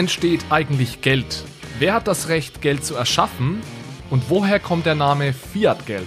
Entsteht 0.00 0.46
eigentlich 0.48 1.02
Geld? 1.02 1.44
Wer 1.78 1.92
hat 1.92 2.08
das 2.08 2.30
Recht, 2.30 2.62
Geld 2.62 2.82
zu 2.86 2.94
erschaffen? 2.94 3.60
Und 4.08 4.30
woher 4.30 4.58
kommt 4.58 4.86
der 4.86 4.94
Name 4.94 5.34
Fiat-Geld? 5.34 6.06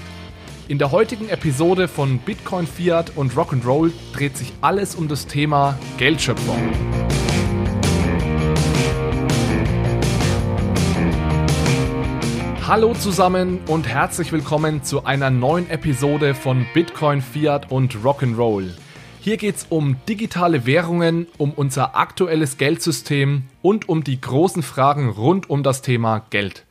In 0.68 0.80
der 0.80 0.92
heutigen 0.92 1.30
Episode 1.30 1.88
von 1.88 2.18
Bitcoin, 2.18 2.66
Fiat 2.66 3.16
und 3.16 3.34
Rock'n'Roll 3.34 3.92
dreht 4.14 4.36
sich 4.36 4.52
alles 4.62 4.96
um 4.96 5.08
das 5.08 5.28
Thema 5.28 5.78
Geldschöpfung. 6.00 6.58
Hallo 12.66 12.96
zusammen 12.96 13.60
und 13.68 13.88
herzlich 13.88 14.32
willkommen 14.32 14.82
zu 14.82 15.06
einer 15.06 15.30
neuen 15.30 15.70
Episode 15.70 16.34
von 16.34 16.66
Bitcoin, 16.74 17.22
Fiat 17.22 17.72
und 17.72 17.98
Rock'n'Roll. 17.98 18.72
Hier 19.24 19.38
geht 19.38 19.56
es 19.56 19.68
um 19.70 19.96
digitale 20.10 20.66
Währungen, 20.66 21.28
um 21.38 21.54
unser 21.54 21.96
aktuelles 21.96 22.58
Geldsystem 22.58 23.44
und 23.62 23.88
um 23.88 24.04
die 24.04 24.20
großen 24.20 24.64
Fragen 24.64 25.08
rund 25.08 25.50
um 25.50 25.64
das 25.64 25.82
Thema 25.82 26.26
Geld. 26.30 26.66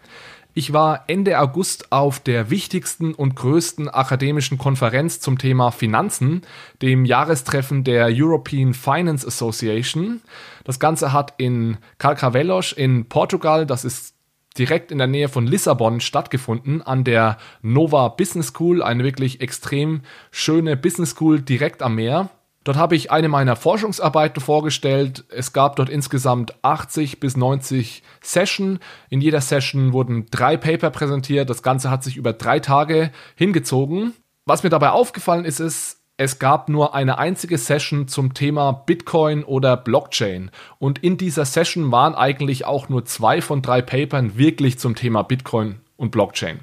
Ich 0.52 0.75
war 0.75 1.05
Ende 1.06 1.41
August 1.41 1.91
auf 1.92 2.20
der 2.20 2.51
wichtigsten 2.51 3.15
und 3.15 3.37
größten 3.37 3.88
akademischen 3.88 4.59
Konferenz 4.59 5.19
zum 5.19 5.38
Thema 5.38 5.70
Finanzen, 5.70 6.42
dem 6.83 7.06
Jahrestreffen 7.06 7.84
der 7.84 8.09
European 8.11 8.75
Finance 8.75 9.27
Association. 9.27 10.20
Das 10.64 10.78
Ganze 10.78 11.14
hat 11.14 11.33
in 11.39 11.78
Carcavelos 11.97 12.73
in 12.73 13.06
Portugal, 13.06 13.64
das 13.64 13.87
ist 13.87 14.14
direkt 14.59 14.92
in 14.92 14.98
der 14.98 15.06
Nähe 15.06 15.30
von 15.30 15.47
Lissabon 15.47 16.00
stattgefunden, 16.00 16.83
an 16.83 17.03
der 17.03 17.39
Nova 17.62 18.08
Business 18.08 18.48
School, 18.48 18.83
eine 18.83 19.05
wirklich 19.05 19.41
extrem 19.41 20.03
schöne 20.30 20.77
Business 20.77 21.12
School 21.12 21.41
direkt 21.41 21.80
am 21.80 21.95
Meer. 21.95 22.28
Dort 22.64 22.77
habe 22.77 22.94
ich 22.94 23.10
eine 23.10 23.28
meiner 23.28 23.56
Forschungsarbeiten 23.56 24.41
vorgestellt. 24.41 25.24
Es 25.28 25.52
gab 25.52 25.77
dort 25.77 25.88
insgesamt 25.88 26.55
80 26.62 27.18
bis 27.18 27.36
90 27.36 28.02
Session. 28.20 28.78
In 29.10 29.20
jeder 29.20 29.41
Session 29.41 29.92
wurden 29.92 30.27
drei 30.30 30.56
Paper 30.56 30.90
präsentiert. 30.90 31.50
Das 31.50 31.62
Ganze 31.62 31.90
hat 31.90 32.05
sich 32.05 32.16
über 32.16 32.33
drei 32.33 32.60
Tage 32.60 33.10
hingezogen. 33.34 34.14
Was 34.44 34.62
mir 34.62 34.70
dabei 34.70 34.90
aufgefallen 34.90 35.44
ist, 35.44 35.60
ist, 35.60 35.98
es 36.18 36.38
gab 36.38 36.68
nur 36.68 36.94
eine 36.94 37.18
einzige 37.18 37.58
Session 37.58 38.06
zum 38.06 38.34
Thema 38.34 38.70
Bitcoin 38.72 39.42
oder 39.42 39.77
Blockchain. 39.77 40.50
Und 40.78 41.02
in 41.02 41.16
dieser 41.16 41.44
Session 41.44 41.90
waren 41.90 42.14
eigentlich 42.14 42.64
auch 42.64 42.88
nur 42.88 43.05
zwei 43.05 43.40
von 43.40 43.62
drei 43.62 43.83
Papern 43.83 44.36
wirklich 44.36 44.78
zum 44.78 44.94
Thema 44.94 45.22
Bitcoin 45.22 45.80
und 45.96 46.10
Blockchain. 46.10 46.60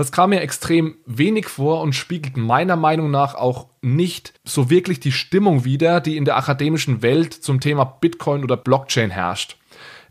Das 0.00 0.12
kam 0.12 0.30
mir 0.30 0.40
extrem 0.40 0.96
wenig 1.04 1.46
vor 1.46 1.82
und 1.82 1.94
spiegelt 1.94 2.38
meiner 2.38 2.76
Meinung 2.76 3.10
nach 3.10 3.34
auch 3.34 3.66
nicht 3.82 4.32
so 4.44 4.70
wirklich 4.70 4.98
die 4.98 5.12
Stimmung 5.12 5.66
wider, 5.66 6.00
die 6.00 6.16
in 6.16 6.24
der 6.24 6.38
akademischen 6.38 7.02
Welt 7.02 7.34
zum 7.34 7.60
Thema 7.60 7.84
Bitcoin 7.84 8.42
oder 8.42 8.56
Blockchain 8.56 9.10
herrscht. 9.10 9.58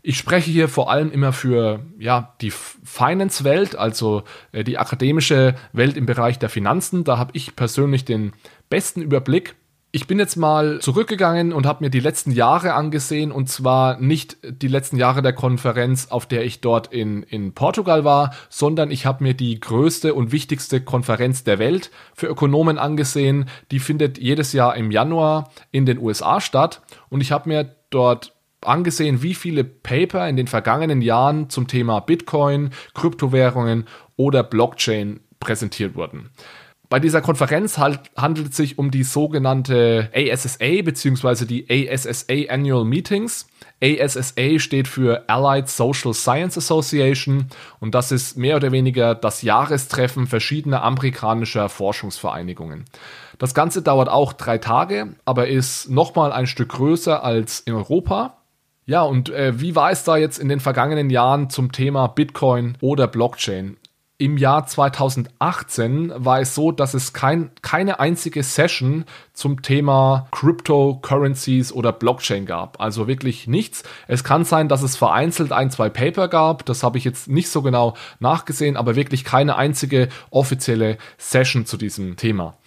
Ich 0.02 0.16
spreche 0.16 0.48
hier 0.48 0.68
vor 0.68 0.92
allem 0.92 1.10
immer 1.10 1.32
für 1.32 1.80
ja, 1.98 2.36
die 2.40 2.52
Finance-Welt, 2.52 3.74
also 3.74 4.22
äh, 4.52 4.62
die 4.62 4.78
akademische 4.78 5.56
Welt 5.72 5.96
im 5.96 6.06
Bereich 6.06 6.38
der 6.38 6.50
Finanzen. 6.50 7.02
Da 7.02 7.18
habe 7.18 7.32
ich 7.34 7.56
persönlich 7.56 8.04
den 8.04 8.32
besten 8.68 9.02
Überblick. 9.02 9.56
Ich 9.92 10.06
bin 10.06 10.20
jetzt 10.20 10.36
mal 10.36 10.78
zurückgegangen 10.78 11.52
und 11.52 11.66
habe 11.66 11.82
mir 11.82 11.90
die 11.90 11.98
letzten 11.98 12.30
Jahre 12.30 12.74
angesehen 12.74 13.32
und 13.32 13.48
zwar 13.48 13.98
nicht 13.98 14.36
die 14.44 14.68
letzten 14.68 14.96
Jahre 14.96 15.20
der 15.20 15.32
Konferenz, 15.32 16.06
auf 16.10 16.26
der 16.26 16.44
ich 16.44 16.60
dort 16.60 16.92
in, 16.92 17.24
in 17.24 17.54
Portugal 17.54 18.04
war, 18.04 18.32
sondern 18.48 18.92
ich 18.92 19.04
habe 19.04 19.24
mir 19.24 19.34
die 19.34 19.58
größte 19.58 20.14
und 20.14 20.30
wichtigste 20.30 20.80
Konferenz 20.80 21.42
der 21.42 21.58
Welt 21.58 21.90
für 22.14 22.28
Ökonomen 22.28 22.78
angesehen. 22.78 23.46
Die 23.72 23.80
findet 23.80 24.16
jedes 24.16 24.52
Jahr 24.52 24.76
im 24.76 24.92
Januar 24.92 25.50
in 25.72 25.86
den 25.86 25.98
USA 25.98 26.40
statt 26.40 26.82
und 27.08 27.20
ich 27.20 27.32
habe 27.32 27.48
mir 27.48 27.74
dort 27.90 28.32
angesehen, 28.60 29.22
wie 29.22 29.34
viele 29.34 29.64
Paper 29.64 30.28
in 30.28 30.36
den 30.36 30.46
vergangenen 30.46 31.02
Jahren 31.02 31.50
zum 31.50 31.66
Thema 31.66 31.98
Bitcoin, 31.98 32.70
Kryptowährungen 32.94 33.88
oder 34.14 34.44
Blockchain 34.44 35.18
präsentiert 35.40 35.96
wurden. 35.96 36.30
Bei 36.90 36.98
dieser 36.98 37.20
Konferenz 37.20 37.78
halt, 37.78 38.00
handelt 38.16 38.50
es 38.50 38.56
sich 38.56 38.76
um 38.76 38.90
die 38.90 39.04
sogenannte 39.04 40.10
ASSA 40.12 40.82
bzw. 40.82 41.44
die 41.44 41.88
ASSA 41.88 42.52
Annual 42.52 42.84
Meetings. 42.84 43.46
ASSA 43.80 44.58
steht 44.58 44.88
für 44.88 45.22
Allied 45.28 45.68
Social 45.68 46.12
Science 46.12 46.58
Association 46.58 47.46
und 47.78 47.94
das 47.94 48.10
ist 48.10 48.36
mehr 48.36 48.56
oder 48.56 48.72
weniger 48.72 49.14
das 49.14 49.42
Jahrestreffen 49.42 50.26
verschiedener 50.26 50.82
amerikanischer 50.82 51.68
Forschungsvereinigungen. 51.68 52.86
Das 53.38 53.54
Ganze 53.54 53.82
dauert 53.82 54.08
auch 54.08 54.32
drei 54.32 54.58
Tage, 54.58 55.14
aber 55.24 55.46
ist 55.46 55.90
nochmal 55.90 56.32
ein 56.32 56.48
Stück 56.48 56.70
größer 56.70 57.22
als 57.22 57.60
in 57.60 57.74
Europa. 57.74 58.38
Ja, 58.86 59.02
und 59.02 59.30
äh, 59.30 59.60
wie 59.60 59.76
war 59.76 59.92
es 59.92 60.02
da 60.02 60.16
jetzt 60.16 60.38
in 60.38 60.48
den 60.48 60.58
vergangenen 60.58 61.08
Jahren 61.08 61.50
zum 61.50 61.70
Thema 61.70 62.08
Bitcoin 62.08 62.76
oder 62.80 63.06
Blockchain? 63.06 63.76
Im 64.20 64.36
Jahr 64.36 64.66
2018 64.66 66.12
war 66.14 66.40
es 66.40 66.54
so, 66.54 66.72
dass 66.72 66.92
es 66.92 67.14
kein, 67.14 67.50
keine 67.62 68.00
einzige 68.00 68.42
Session 68.42 69.06
zum 69.32 69.62
Thema 69.62 70.28
Cryptocurrencies 70.30 71.72
oder 71.72 71.90
Blockchain 71.90 72.44
gab. 72.44 72.78
Also 72.82 73.08
wirklich 73.08 73.46
nichts. 73.46 73.82
Es 74.08 74.22
kann 74.22 74.44
sein, 74.44 74.68
dass 74.68 74.82
es 74.82 74.94
vereinzelt 74.94 75.52
ein, 75.52 75.70
zwei 75.70 75.88
Paper 75.88 76.28
gab. 76.28 76.66
Das 76.66 76.82
habe 76.82 76.98
ich 76.98 77.04
jetzt 77.04 77.28
nicht 77.28 77.48
so 77.48 77.62
genau 77.62 77.94
nachgesehen, 78.18 78.76
aber 78.76 78.94
wirklich 78.94 79.24
keine 79.24 79.56
einzige 79.56 80.10
offizielle 80.28 80.98
Session 81.16 81.64
zu 81.64 81.78
diesem 81.78 82.16
Thema. 82.16 82.58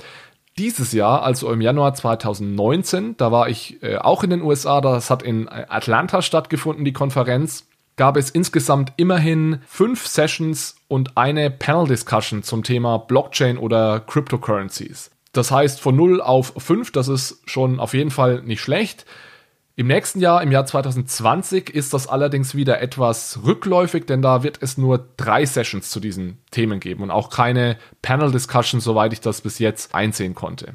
Dieses 0.58 0.92
Jahr, 0.92 1.22
also 1.22 1.52
im 1.52 1.62
Januar 1.62 1.94
2019, 1.94 3.16
da 3.18 3.32
war 3.32 3.48
ich 3.48 3.82
äh, 3.84 3.98
auch 3.98 4.24
in 4.24 4.32
den 4.32 4.42
USA, 4.42 4.82
das 4.82 5.12
hat 5.12 5.22
in 5.22 5.48
Atlanta 5.48 6.24
stattgefunden, 6.24 6.84
die 6.84 6.94
Konferenz 6.94 7.68
gab 7.96 8.18
es 8.18 8.30
insgesamt 8.30 8.94
immerhin 8.98 9.60
fünf 9.68 10.08
Sessions 10.08 10.76
und 10.88 11.18
eine 11.18 11.52
Panel-Discussion 11.52 12.44
zum 12.44 12.64
Thema 12.64 12.98
Blockchain 12.98 13.58
oder 13.58 14.00
Cryptocurrencies. 14.00 15.12
Das 15.32 15.52
heißt 15.52 15.82
von 15.82 15.96
0 15.96 16.22
auf 16.22 16.54
5, 16.58 16.92
das 16.92 17.08
ist 17.08 17.42
schon 17.46 17.80
auf 17.80 17.94
jeden 17.94 18.12
Fall 18.12 18.42
nicht 18.44 18.62
schlecht. 18.62 19.06
Im 19.76 19.88
nächsten 19.88 20.20
Jahr, 20.20 20.44
im 20.44 20.52
Jahr 20.52 20.68
2020, 20.68 21.72
ist 21.72 21.96
das 21.96 22.06
allerdings 22.06 22.54
wieder 22.54 22.80
etwas 22.80 23.40
rückläufig, 23.44 24.06
denn 24.06 24.22
da 24.22 24.44
wird 24.44 24.60
es 24.62 24.78
nur 24.78 25.08
drei 25.18 25.46
Sessions 25.46 25.90
zu 25.90 26.00
diesen 26.00 26.38
Themen 26.52 26.80
geben 26.80 27.02
und 27.02 27.10
auch 27.10 27.32
keine 27.32 27.78
Panel-Discussion, 28.04 28.82
soweit 28.82 29.14
ich 29.14 29.22
das 29.22 29.42
bis 29.42 29.58
jetzt 29.58 29.96
einsehen 29.96 30.36
konnte 30.36 30.74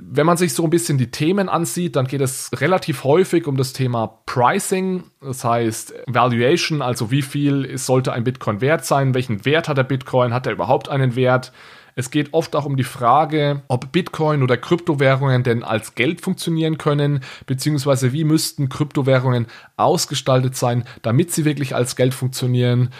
wenn 0.00 0.26
man 0.26 0.36
sich 0.36 0.54
so 0.54 0.64
ein 0.64 0.70
bisschen 0.70 0.98
die 0.98 1.10
Themen 1.10 1.48
ansieht, 1.48 1.96
dann 1.96 2.06
geht 2.06 2.20
es 2.20 2.50
relativ 2.54 3.04
häufig 3.04 3.46
um 3.46 3.56
das 3.56 3.72
Thema 3.72 4.20
Pricing, 4.26 5.04
das 5.20 5.44
heißt 5.44 5.94
Valuation, 6.06 6.82
also 6.82 7.10
wie 7.10 7.22
viel 7.22 7.76
sollte 7.78 8.12
ein 8.12 8.24
Bitcoin 8.24 8.60
wert 8.60 8.84
sein, 8.84 9.14
welchen 9.14 9.44
Wert 9.44 9.68
hat 9.68 9.78
der 9.78 9.84
Bitcoin, 9.84 10.32
hat 10.32 10.46
er 10.46 10.52
überhaupt 10.52 10.88
einen 10.88 11.16
Wert? 11.16 11.52
Es 11.96 12.10
geht 12.10 12.34
oft 12.34 12.56
auch 12.56 12.64
um 12.64 12.76
die 12.76 12.84
Frage, 12.84 13.62
ob 13.68 13.92
Bitcoin 13.92 14.42
oder 14.42 14.56
Kryptowährungen 14.56 15.44
denn 15.44 15.62
als 15.62 15.94
Geld 15.94 16.20
funktionieren 16.20 16.76
können, 16.76 17.20
beziehungsweise 17.46 18.12
wie 18.12 18.24
müssten 18.24 18.68
Kryptowährungen 18.68 19.46
ausgestaltet 19.76 20.56
sein, 20.56 20.84
damit 21.02 21.30
sie 21.30 21.44
wirklich 21.44 21.74
als 21.74 21.94
Geld 21.94 22.14
funktionieren. 22.14 22.90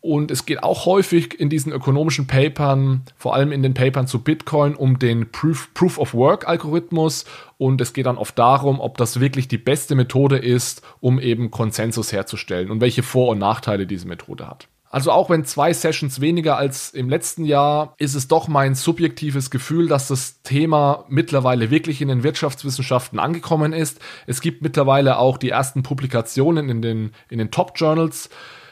Und 0.00 0.30
es 0.30 0.46
geht 0.46 0.62
auch 0.62 0.86
häufig 0.86 1.38
in 1.38 1.50
diesen 1.50 1.72
ökonomischen 1.72 2.26
Papern, 2.26 3.02
vor 3.16 3.34
allem 3.34 3.50
in 3.50 3.62
den 3.62 3.74
Papern 3.74 4.06
zu 4.06 4.22
Bitcoin, 4.22 4.74
um 4.74 4.98
den 4.98 5.30
Proof, 5.32 5.74
Proof 5.74 5.98
of 5.98 6.14
Work 6.14 6.46
Algorithmus. 6.46 7.24
Und 7.56 7.80
es 7.80 7.92
geht 7.92 8.06
dann 8.06 8.16
oft 8.16 8.38
darum, 8.38 8.80
ob 8.80 8.96
das 8.96 9.18
wirklich 9.18 9.48
die 9.48 9.58
beste 9.58 9.96
Methode 9.96 10.38
ist, 10.38 10.82
um 11.00 11.18
eben 11.18 11.50
Konsensus 11.50 12.12
herzustellen 12.12 12.70
und 12.70 12.80
welche 12.80 13.02
Vor- 13.02 13.30
und 13.30 13.38
Nachteile 13.38 13.86
diese 13.86 14.06
Methode 14.06 14.46
hat. 14.46 14.68
Also 14.90 15.12
auch 15.12 15.28
wenn 15.28 15.44
zwei 15.44 15.72
Sessions 15.74 16.20
weniger 16.20 16.56
als 16.56 16.90
im 16.90 17.10
letzten 17.10 17.44
Jahr, 17.44 17.94
ist 17.98 18.14
es 18.14 18.26
doch 18.26 18.48
mein 18.48 18.74
subjektives 18.74 19.50
Gefühl, 19.50 19.86
dass 19.86 20.08
das 20.08 20.40
Thema 20.42 21.04
mittlerweile 21.08 21.70
wirklich 21.70 22.00
in 22.00 22.08
den 22.08 22.22
Wirtschaftswissenschaften 22.22 23.18
angekommen 23.18 23.74
ist. 23.74 24.00
Es 24.26 24.40
gibt 24.40 24.62
mittlerweile 24.62 25.18
auch 25.18 25.36
die 25.36 25.50
ersten 25.50 25.82
Publikationen 25.82 26.70
in 26.70 26.80
den, 26.80 27.12
in 27.28 27.38
den 27.38 27.50
Top-Journals. 27.50 28.30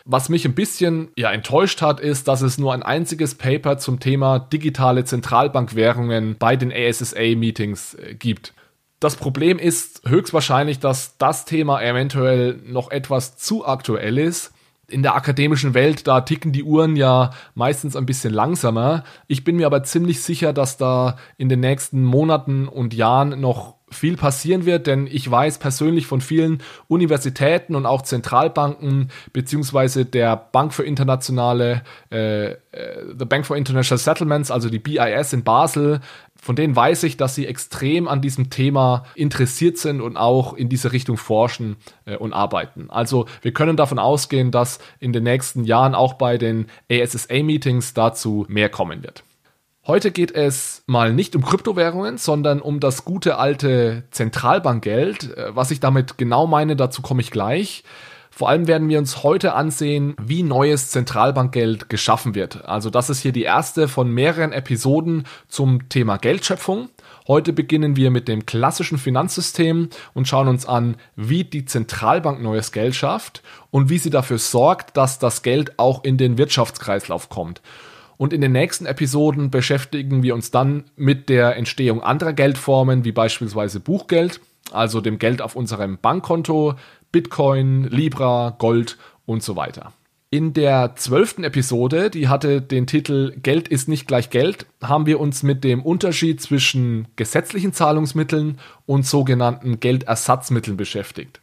Was 0.08 0.28
mich 0.28 0.44
ein 0.44 0.54
bisschen 0.54 1.08
ja, 1.16 1.32
enttäuscht 1.32 1.82
hat, 1.82 1.98
ist, 1.98 2.28
dass 2.28 2.40
es 2.40 2.58
nur 2.58 2.72
ein 2.72 2.84
einziges 2.84 3.34
Paper 3.34 3.76
zum 3.76 3.98
Thema 3.98 4.38
digitale 4.38 5.04
Zentralbankwährungen 5.04 6.36
bei 6.38 6.54
den 6.54 6.72
ASSA-Meetings 6.72 7.94
äh, 7.94 8.14
gibt. 8.14 8.54
Das 9.00 9.16
Problem 9.16 9.58
ist 9.58 10.02
höchstwahrscheinlich, 10.06 10.78
dass 10.78 11.18
das 11.18 11.44
Thema 11.44 11.82
eventuell 11.82 12.60
noch 12.64 12.92
etwas 12.92 13.36
zu 13.36 13.66
aktuell 13.66 14.18
ist. 14.18 14.52
In 14.86 15.02
der 15.02 15.16
akademischen 15.16 15.74
Welt, 15.74 16.06
da 16.06 16.20
ticken 16.20 16.52
die 16.52 16.62
Uhren 16.62 16.94
ja 16.94 17.32
meistens 17.56 17.96
ein 17.96 18.06
bisschen 18.06 18.32
langsamer. 18.32 19.02
Ich 19.26 19.42
bin 19.42 19.56
mir 19.56 19.66
aber 19.66 19.82
ziemlich 19.82 20.22
sicher, 20.22 20.52
dass 20.52 20.76
da 20.76 21.16
in 21.36 21.48
den 21.48 21.58
nächsten 21.58 22.04
Monaten 22.04 22.68
und 22.68 22.94
Jahren 22.94 23.40
noch 23.40 23.74
viel 23.88 24.16
passieren 24.16 24.66
wird, 24.66 24.88
denn 24.88 25.06
ich 25.06 25.30
weiß 25.30 25.58
persönlich 25.58 26.06
von 26.06 26.20
vielen 26.20 26.62
Universitäten 26.88 27.76
und 27.76 27.86
auch 27.86 28.02
Zentralbanken 28.02 29.10
beziehungsweise 29.32 30.04
der 30.04 30.36
Bank 30.36 30.74
für 30.74 30.82
internationale, 30.82 31.82
äh, 32.10 32.50
äh, 32.50 32.56
The 33.16 33.24
Bank 33.24 33.46
for 33.46 33.56
International 33.56 33.98
Settlements, 33.98 34.50
also 34.50 34.70
die 34.70 34.80
BIS 34.80 35.32
in 35.32 35.44
Basel, 35.44 36.00
von 36.34 36.56
denen 36.56 36.74
weiß 36.74 37.04
ich, 37.04 37.16
dass 37.16 37.36
sie 37.36 37.46
extrem 37.46 38.08
an 38.08 38.20
diesem 38.20 38.50
Thema 38.50 39.04
interessiert 39.14 39.78
sind 39.78 40.00
und 40.00 40.16
auch 40.16 40.54
in 40.54 40.68
diese 40.68 40.92
Richtung 40.92 41.16
forschen 41.16 41.76
äh, 42.06 42.16
und 42.16 42.32
arbeiten. 42.32 42.90
Also 42.90 43.26
wir 43.42 43.52
können 43.52 43.76
davon 43.76 44.00
ausgehen, 44.00 44.50
dass 44.50 44.80
in 44.98 45.12
den 45.12 45.22
nächsten 45.22 45.64
Jahren 45.64 45.94
auch 45.94 46.14
bei 46.14 46.38
den 46.38 46.66
ASSA-Meetings 46.90 47.94
dazu 47.94 48.46
mehr 48.48 48.68
kommen 48.68 49.04
wird. 49.04 49.22
Heute 49.86 50.10
geht 50.10 50.32
es 50.32 50.82
mal 50.86 51.12
nicht 51.12 51.36
um 51.36 51.44
Kryptowährungen, 51.44 52.18
sondern 52.18 52.60
um 52.60 52.80
das 52.80 53.04
gute 53.04 53.38
alte 53.38 54.02
Zentralbankgeld. 54.10 55.36
Äh, 55.36 55.54
was 55.54 55.70
ich 55.70 55.78
damit 55.78 56.18
genau 56.18 56.48
meine, 56.48 56.74
dazu 56.74 57.02
komme 57.02 57.20
ich 57.20 57.30
gleich. 57.30 57.84
Vor 58.32 58.48
allem 58.48 58.66
werden 58.66 58.88
wir 58.88 58.98
uns 58.98 59.22
heute 59.22 59.54
ansehen, 59.54 60.16
wie 60.20 60.42
neues 60.42 60.90
Zentralbankgeld 60.90 61.88
geschaffen 61.88 62.34
wird. 62.34 62.64
Also 62.66 62.90
das 62.90 63.10
ist 63.10 63.20
hier 63.20 63.30
die 63.30 63.44
erste 63.44 63.86
von 63.86 64.10
mehreren 64.10 64.52
Episoden 64.52 65.22
zum 65.46 65.88
Thema 65.88 66.16
Geldschöpfung. 66.16 66.90
Heute 67.28 67.52
beginnen 67.52 67.94
wir 67.94 68.10
mit 68.10 68.26
dem 68.26 68.44
klassischen 68.44 68.98
Finanzsystem 68.98 69.88
und 70.14 70.26
schauen 70.26 70.48
uns 70.48 70.66
an, 70.66 70.96
wie 71.14 71.44
die 71.44 71.64
Zentralbank 71.64 72.42
neues 72.42 72.72
Geld 72.72 72.96
schafft 72.96 73.42
und 73.70 73.88
wie 73.88 73.98
sie 73.98 74.10
dafür 74.10 74.38
sorgt, 74.38 74.96
dass 74.96 75.20
das 75.20 75.42
Geld 75.42 75.78
auch 75.78 76.02
in 76.02 76.18
den 76.18 76.38
Wirtschaftskreislauf 76.38 77.28
kommt. 77.28 77.62
Und 78.16 78.32
in 78.32 78.40
den 78.40 78.52
nächsten 78.52 78.86
Episoden 78.86 79.50
beschäftigen 79.50 80.22
wir 80.22 80.34
uns 80.34 80.50
dann 80.50 80.84
mit 80.96 81.28
der 81.28 81.56
Entstehung 81.56 82.02
anderer 82.02 82.32
Geldformen, 82.32 83.04
wie 83.04 83.12
beispielsweise 83.12 83.80
Buchgeld, 83.80 84.40
also 84.72 85.00
dem 85.00 85.18
Geld 85.18 85.42
auf 85.42 85.56
unserem 85.56 85.98
Bankkonto, 85.98 86.74
Bitcoin, 87.12 87.84
Libra, 87.84 88.54
Gold 88.58 88.96
und 89.26 89.42
so 89.42 89.56
weiter. 89.56 89.92
In 90.28 90.52
der 90.54 90.96
zwölften 90.96 91.44
Episode, 91.44 92.10
die 92.10 92.28
hatte 92.28 92.60
den 92.60 92.86
Titel 92.86 93.32
Geld 93.42 93.68
ist 93.68 93.88
nicht 93.88 94.08
gleich 94.08 94.28
Geld, 94.28 94.66
haben 94.82 95.06
wir 95.06 95.20
uns 95.20 95.44
mit 95.44 95.62
dem 95.62 95.82
Unterschied 95.82 96.40
zwischen 96.40 97.06
gesetzlichen 97.14 97.72
Zahlungsmitteln 97.72 98.58
und 98.86 99.06
sogenannten 99.06 99.78
Geldersatzmitteln 99.78 100.76
beschäftigt. 100.76 101.40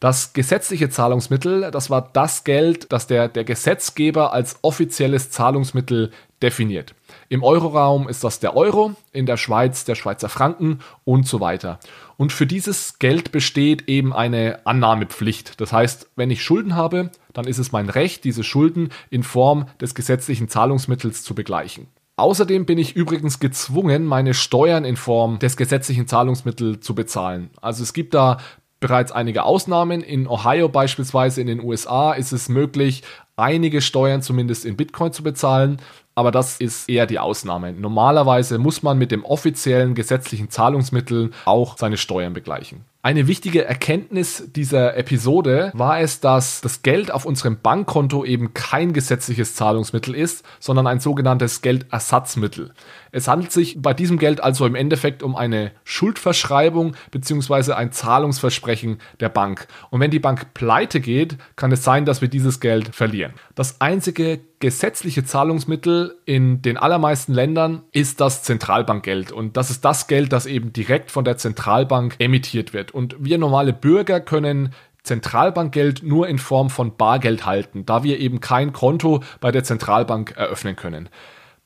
Das 0.00 0.32
gesetzliche 0.32 0.90
Zahlungsmittel, 0.90 1.70
das 1.72 1.90
war 1.90 2.08
das 2.12 2.44
Geld, 2.44 2.92
das 2.92 3.08
der, 3.08 3.28
der 3.28 3.42
Gesetzgeber 3.42 4.32
als 4.32 4.58
offizielles 4.62 5.30
Zahlungsmittel 5.30 6.12
definiert. 6.40 6.94
Im 7.28 7.42
Euroraum 7.42 8.08
ist 8.08 8.22
das 8.22 8.38
der 8.38 8.56
Euro, 8.56 8.94
in 9.12 9.26
der 9.26 9.36
Schweiz 9.36 9.84
der 9.84 9.96
Schweizer 9.96 10.28
Franken 10.28 10.78
und 11.04 11.26
so 11.26 11.40
weiter. 11.40 11.80
Und 12.16 12.32
für 12.32 12.46
dieses 12.46 13.00
Geld 13.00 13.32
besteht 13.32 13.88
eben 13.88 14.12
eine 14.12 14.60
Annahmepflicht. 14.64 15.60
Das 15.60 15.72
heißt, 15.72 16.10
wenn 16.14 16.30
ich 16.30 16.44
Schulden 16.44 16.76
habe, 16.76 17.10
dann 17.32 17.46
ist 17.46 17.58
es 17.58 17.72
mein 17.72 17.88
Recht, 17.88 18.22
diese 18.22 18.44
Schulden 18.44 18.90
in 19.10 19.24
Form 19.24 19.66
des 19.80 19.96
gesetzlichen 19.96 20.48
Zahlungsmittels 20.48 21.24
zu 21.24 21.34
begleichen. 21.34 21.88
Außerdem 22.16 22.66
bin 22.66 22.78
ich 22.78 22.96
übrigens 22.96 23.38
gezwungen, 23.38 24.04
meine 24.04 24.34
Steuern 24.34 24.84
in 24.84 24.96
Form 24.96 25.38
des 25.38 25.56
gesetzlichen 25.56 26.08
Zahlungsmittels 26.08 26.80
zu 26.80 26.94
bezahlen. 26.94 27.50
Also 27.60 27.84
es 27.84 27.92
gibt 27.92 28.12
da 28.14 28.38
bereits 28.80 29.12
einige 29.12 29.44
Ausnahmen. 29.44 30.02
In 30.02 30.28
Ohio 30.28 30.68
beispielsweise 30.68 31.40
in 31.40 31.46
den 31.46 31.62
USA 31.62 32.12
ist 32.12 32.32
es 32.32 32.48
möglich, 32.48 33.02
einige 33.36 33.80
Steuern 33.80 34.22
zumindest 34.22 34.64
in 34.64 34.76
Bitcoin 34.76 35.12
zu 35.12 35.22
bezahlen, 35.22 35.80
aber 36.18 36.32
das 36.32 36.56
ist 36.56 36.88
eher 36.88 37.06
die 37.06 37.20
Ausnahme. 37.20 37.72
Normalerweise 37.72 38.58
muss 38.58 38.82
man 38.82 38.98
mit 38.98 39.12
dem 39.12 39.24
offiziellen 39.24 39.94
gesetzlichen 39.94 40.50
Zahlungsmittel 40.50 41.30
auch 41.44 41.78
seine 41.78 41.96
Steuern 41.96 42.32
begleichen. 42.32 42.84
Eine 43.02 43.28
wichtige 43.28 43.64
Erkenntnis 43.64 44.50
dieser 44.56 44.96
Episode 44.96 45.70
war 45.74 46.00
es, 46.00 46.18
dass 46.18 46.60
das 46.60 46.82
Geld 46.82 47.12
auf 47.12 47.24
unserem 47.24 47.60
Bankkonto 47.60 48.24
eben 48.24 48.52
kein 48.52 48.92
gesetzliches 48.92 49.54
Zahlungsmittel 49.54 50.12
ist, 50.16 50.44
sondern 50.58 50.88
ein 50.88 50.98
sogenanntes 50.98 51.62
Geldersatzmittel. 51.62 52.72
Es 53.12 53.28
handelt 53.28 53.52
sich 53.52 53.80
bei 53.80 53.94
diesem 53.94 54.18
Geld 54.18 54.42
also 54.42 54.66
im 54.66 54.74
Endeffekt 54.74 55.22
um 55.22 55.36
eine 55.36 55.70
Schuldverschreibung 55.84 56.96
bzw. 57.12 57.74
ein 57.74 57.92
Zahlungsversprechen 57.92 58.98
der 59.20 59.28
Bank. 59.28 59.68
Und 59.90 60.00
wenn 60.00 60.10
die 60.10 60.18
Bank 60.18 60.52
pleite 60.52 61.00
geht, 61.00 61.38
kann 61.54 61.70
es 61.70 61.84
sein, 61.84 62.04
dass 62.04 62.20
wir 62.20 62.28
dieses 62.28 62.58
Geld 62.58 62.92
verlieren. 62.96 63.34
Das 63.54 63.80
einzige 63.80 64.40
gesetzliche 64.60 65.24
Zahlungsmittel 65.24 66.18
in 66.24 66.62
den 66.62 66.76
allermeisten 66.76 67.32
Ländern 67.32 67.82
ist 67.92 68.20
das 68.20 68.42
Zentralbankgeld. 68.42 69.32
Und 69.32 69.56
das 69.56 69.70
ist 69.70 69.84
das 69.84 70.06
Geld, 70.06 70.32
das 70.32 70.46
eben 70.46 70.72
direkt 70.72 71.10
von 71.10 71.24
der 71.24 71.36
Zentralbank 71.36 72.16
emittiert 72.18 72.72
wird. 72.72 72.92
Und 72.92 73.16
wir 73.18 73.38
normale 73.38 73.72
Bürger 73.72 74.20
können 74.20 74.74
Zentralbankgeld 75.04 76.02
nur 76.02 76.28
in 76.28 76.38
Form 76.38 76.70
von 76.70 76.96
Bargeld 76.96 77.46
halten, 77.46 77.86
da 77.86 78.02
wir 78.02 78.18
eben 78.18 78.40
kein 78.40 78.72
Konto 78.72 79.22
bei 79.40 79.50
der 79.50 79.64
Zentralbank 79.64 80.34
eröffnen 80.36 80.76
können. 80.76 81.08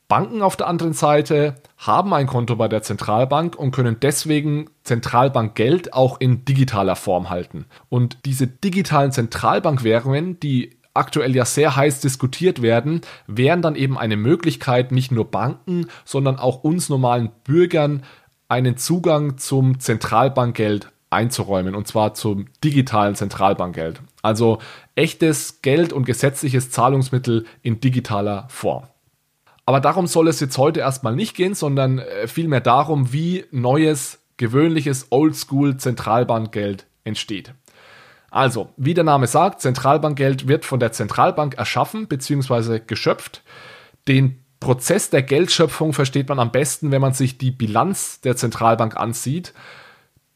Banken 0.06 0.42
auf 0.42 0.56
der 0.56 0.66
anderen 0.66 0.92
Seite 0.92 1.54
haben 1.78 2.12
ein 2.12 2.26
Konto 2.26 2.56
bei 2.56 2.68
der 2.68 2.82
Zentralbank 2.82 3.56
und 3.56 3.70
können 3.70 3.96
deswegen 3.98 4.68
Zentralbankgeld 4.84 5.94
auch 5.94 6.20
in 6.20 6.44
digitaler 6.44 6.96
Form 6.96 7.30
halten. 7.30 7.64
Und 7.88 8.18
diese 8.26 8.46
digitalen 8.46 9.10
Zentralbankwährungen, 9.10 10.38
die 10.38 10.76
aktuell 10.94 11.34
ja 11.34 11.44
sehr 11.44 11.76
heiß 11.76 12.00
diskutiert 12.00 12.62
werden, 12.62 13.00
wären 13.26 13.62
dann 13.62 13.76
eben 13.76 13.98
eine 13.98 14.16
Möglichkeit, 14.16 14.92
nicht 14.92 15.12
nur 15.12 15.30
Banken, 15.30 15.86
sondern 16.04 16.38
auch 16.38 16.64
uns 16.64 16.88
normalen 16.88 17.30
Bürgern 17.44 18.02
einen 18.48 18.76
Zugang 18.76 19.38
zum 19.38 19.80
Zentralbankgeld 19.80 20.92
einzuräumen, 21.08 21.74
und 21.74 21.86
zwar 21.86 22.14
zum 22.14 22.46
digitalen 22.64 23.14
Zentralbankgeld. 23.14 24.02
Also 24.22 24.58
echtes 24.94 25.62
Geld 25.62 25.92
und 25.92 26.04
gesetzliches 26.04 26.70
Zahlungsmittel 26.70 27.44
in 27.62 27.80
digitaler 27.80 28.46
Form. 28.48 28.84
Aber 29.64 29.80
darum 29.80 30.06
soll 30.06 30.28
es 30.28 30.40
jetzt 30.40 30.58
heute 30.58 30.80
erstmal 30.80 31.14
nicht 31.14 31.34
gehen, 31.36 31.54
sondern 31.54 31.98
äh, 31.98 32.26
vielmehr 32.26 32.60
darum, 32.60 33.12
wie 33.12 33.44
neues, 33.50 34.20
gewöhnliches 34.36 35.06
Oldschool 35.10 35.76
Zentralbankgeld 35.76 36.86
entsteht. 37.04 37.54
Also, 38.32 38.70
wie 38.78 38.94
der 38.94 39.04
Name 39.04 39.26
sagt, 39.26 39.60
Zentralbankgeld 39.60 40.48
wird 40.48 40.64
von 40.64 40.80
der 40.80 40.90
Zentralbank 40.90 41.56
erschaffen 41.58 42.08
bzw. 42.08 42.80
geschöpft. 42.80 43.42
Den 44.08 44.42
Prozess 44.58 45.10
der 45.10 45.22
Geldschöpfung 45.22 45.92
versteht 45.92 46.30
man 46.30 46.38
am 46.38 46.50
besten, 46.50 46.90
wenn 46.90 47.02
man 47.02 47.12
sich 47.12 47.36
die 47.36 47.50
Bilanz 47.50 48.22
der 48.22 48.34
Zentralbank 48.34 48.96
ansieht. 48.96 49.52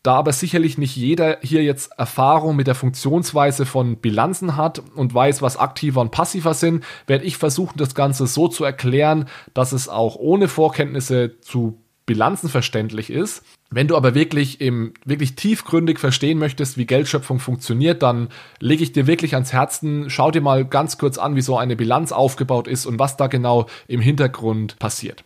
Da 0.02 0.16
aber 0.16 0.34
sicherlich 0.34 0.76
nicht 0.76 0.94
jeder 0.94 1.38
hier 1.40 1.64
jetzt 1.64 1.90
Erfahrung 1.98 2.54
mit 2.54 2.66
der 2.66 2.74
Funktionsweise 2.74 3.64
von 3.64 3.96
Bilanzen 3.96 4.56
hat 4.56 4.82
und 4.94 5.14
weiß, 5.14 5.40
was 5.40 5.56
aktiver 5.56 6.02
und 6.02 6.10
passiver 6.10 6.52
sind, 6.52 6.84
werde 7.06 7.24
ich 7.24 7.38
versuchen, 7.38 7.78
das 7.78 7.94
Ganze 7.94 8.26
so 8.26 8.46
zu 8.46 8.62
erklären, 8.62 9.26
dass 9.54 9.72
es 9.72 9.88
auch 9.88 10.16
ohne 10.16 10.48
Vorkenntnisse 10.48 11.40
zu 11.40 11.78
Bilanzen 12.06 12.48
verständlich 12.48 13.10
ist. 13.10 13.44
Wenn 13.68 13.88
du 13.88 13.96
aber 13.96 14.14
wirklich 14.14 14.60
im, 14.60 14.94
wirklich 15.04 15.34
tiefgründig 15.34 15.98
verstehen 15.98 16.38
möchtest, 16.38 16.78
wie 16.78 16.86
Geldschöpfung 16.86 17.40
funktioniert, 17.40 18.02
dann 18.02 18.28
lege 18.60 18.84
ich 18.84 18.92
dir 18.92 19.08
wirklich 19.08 19.34
ans 19.34 19.52
Herzen, 19.52 20.08
schau 20.08 20.30
dir 20.30 20.40
mal 20.40 20.64
ganz 20.64 20.98
kurz 20.98 21.18
an, 21.18 21.34
wie 21.34 21.42
so 21.42 21.58
eine 21.58 21.74
Bilanz 21.74 22.12
aufgebaut 22.12 22.68
ist 22.68 22.86
und 22.86 23.00
was 23.00 23.16
da 23.16 23.26
genau 23.26 23.66
im 23.88 24.00
Hintergrund 24.00 24.78
passiert. 24.78 25.24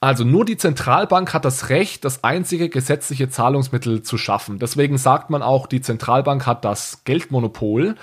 Also 0.00 0.24
nur 0.24 0.44
die 0.44 0.56
Zentralbank 0.56 1.34
hat 1.34 1.44
das 1.44 1.70
Recht, 1.70 2.04
das 2.04 2.22
einzige 2.22 2.68
gesetzliche 2.68 3.30
Zahlungsmittel 3.30 4.02
zu 4.02 4.16
schaffen. 4.16 4.58
Deswegen 4.58 4.96
sagt 4.96 5.30
man 5.30 5.42
auch, 5.42 5.66
die 5.66 5.80
Zentralbank 5.80 6.46
hat 6.46 6.64
das 6.64 7.02
Geldmonopol. 7.04 7.96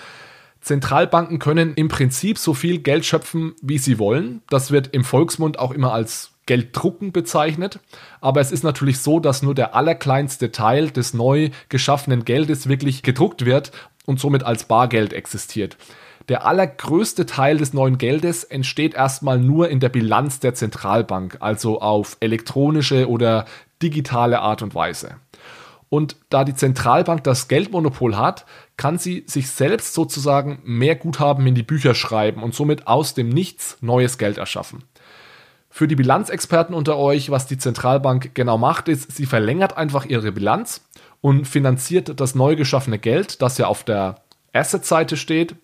Zentralbanken 0.59 1.39
können 1.39 1.73
im 1.75 1.87
Prinzip 1.87 2.37
so 2.37 2.53
viel 2.53 2.79
Geld 2.79 3.05
schöpfen, 3.05 3.55
wie 3.61 3.77
sie 3.77 3.99
wollen. 3.99 4.41
Das 4.49 4.71
wird 4.71 4.87
im 4.87 5.03
Volksmund 5.03 5.59
auch 5.59 5.71
immer 5.71 5.93
als 5.93 6.31
Gelddrucken 6.45 7.11
bezeichnet. 7.11 7.79
Aber 8.21 8.41
es 8.41 8.51
ist 8.51 8.63
natürlich 8.63 8.99
so, 8.99 9.19
dass 9.19 9.41
nur 9.41 9.55
der 9.55 9.75
allerkleinste 9.75 10.51
Teil 10.51 10.89
des 10.89 11.13
neu 11.13 11.49
geschaffenen 11.69 12.25
Geldes 12.25 12.67
wirklich 12.67 13.03
gedruckt 13.03 13.45
wird 13.45 13.71
und 14.05 14.19
somit 14.19 14.43
als 14.43 14.65
Bargeld 14.65 15.13
existiert. 15.13 15.77
Der 16.27 16.45
allergrößte 16.45 17.27
Teil 17.27 17.57
des 17.57 17.73
neuen 17.73 17.97
Geldes 17.99 18.43
entsteht 18.43 18.95
erstmal 18.95 19.37
nur 19.37 19.69
in 19.69 19.79
der 19.79 19.89
Bilanz 19.89 20.39
der 20.39 20.55
Zentralbank, 20.55 21.37
also 21.39 21.81
auf 21.81 22.17
elektronische 22.19 23.07
oder 23.07 23.45
digitale 23.81 24.39
Art 24.39 24.63
und 24.63 24.73
Weise. 24.73 25.17
Und 25.89 26.15
da 26.29 26.43
die 26.43 26.55
Zentralbank 26.55 27.23
das 27.23 27.47
Geldmonopol 27.47 28.17
hat, 28.17 28.45
kann 28.75 28.97
sie 28.97 29.23
sich 29.27 29.49
selbst 29.49 29.93
sozusagen 29.93 30.59
mehr 30.63 30.95
Guthaben 30.95 31.45
in 31.45 31.53
die 31.53 31.63
Bücher 31.63 31.93
schreiben 31.93 32.41
und 32.41 32.55
somit 32.55 32.87
aus 32.87 33.13
dem 33.13 33.29
Nichts 33.29 33.77
neues 33.81 34.17
Geld 34.17 34.39
erschaffen. 34.39 34.83
Für 35.77 35.89
die 35.89 35.97
Bilanzexperten 35.97 36.73
unter 36.73 36.95
euch, 36.95 37.31
was 37.31 37.47
die 37.47 37.57
Zentralbank 37.57 38.33
genau 38.33 38.57
macht, 38.57 38.87
ist, 38.87 39.11
sie 39.11 39.25
verlängert 39.25 39.75
einfach 39.75 40.05
ihre 40.05 40.31
Bilanz 40.31 40.87
und 41.19 41.49
finanziert 41.49 42.17
das 42.21 42.33
neu 42.33 42.55
geschaffene 42.55 42.97
Geld, 42.97 43.41
das 43.41 43.57
ja 43.57 43.67
auf 43.67 43.83
der 43.83 44.21
Asset-Seite 44.53 45.17
steht, 45.17 45.57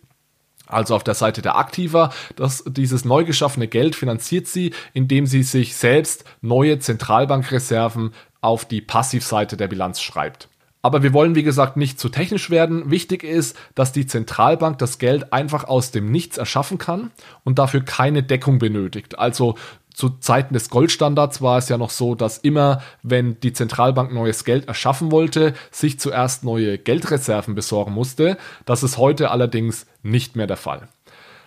also 0.68 0.98
auf 0.98 1.06
der 1.06 1.13
Seite 1.13 1.41
der 1.41 1.56
Aktiva, 1.56 2.12
dass 2.36 2.65
dieses 2.68 3.06
neu 3.06 3.24
geschaffene 3.24 3.70
Geld 3.70 3.96
finanziert 3.96 4.48
sie, 4.48 4.74
indem 4.91 5.27
sie 5.27 5.44
sich 5.44 5.77
selbst 5.77 6.25
neue 6.41 6.77
Zentralbankreserven 6.80 8.12
auf 8.41 8.65
die 8.65 8.82
Passivseite 8.82 9.56
der 9.56 9.70
Bilanz 9.70 10.01
schreibt. 10.01 10.50
Aber 10.84 11.03
wir 11.03 11.13
wollen, 11.13 11.36
wie 11.36 11.44
gesagt, 11.44 11.77
nicht 11.77 12.00
zu 12.00 12.10
technisch 12.10 12.50
werden. 12.50 12.89
Wichtig 12.89 13.24
ist, 13.24 13.56
dass 13.75 13.91
die 13.91 14.08
Zentralbank 14.08 14.80
das 14.80 14.98
Geld 14.98 15.32
einfach 15.32 15.65
aus 15.65 15.91
dem 15.91 16.12
Nichts 16.12 16.38
erschaffen 16.38 16.80
kann 16.80 17.12
und 17.44 17.60
dafür 17.60 17.82
keine 17.82 18.24
Deckung 18.24 18.58
benötigt. 18.58 19.20
Also 19.20 19.56
zu 19.94 20.10
Zeiten 20.10 20.54
des 20.54 20.70
Goldstandards 20.70 21.42
war 21.42 21.58
es 21.58 21.70
ja 21.70 21.78
noch 21.78 21.90
so, 21.90 22.16
dass 22.16 22.38
immer, 22.38 22.82
wenn 23.04 23.40
die 23.40 23.54
Zentralbank 23.54 24.14
neues 24.14 24.44
Geld 24.46 24.68
erschaffen 24.68 25.12
wollte, 25.12 25.54
sich 25.70 26.00
zuerst 26.00 26.44
neue 26.44 26.78
Geldreserven 26.78 27.56
besorgen 27.56 27.94
musste. 27.94 28.38
Das 28.66 28.84
ist 28.84 28.98
heute 28.98 29.32
allerdings 29.32 29.86
nicht 30.04 30.36
mehr 30.36 30.48
der 30.48 30.58
Fall. 30.58 30.88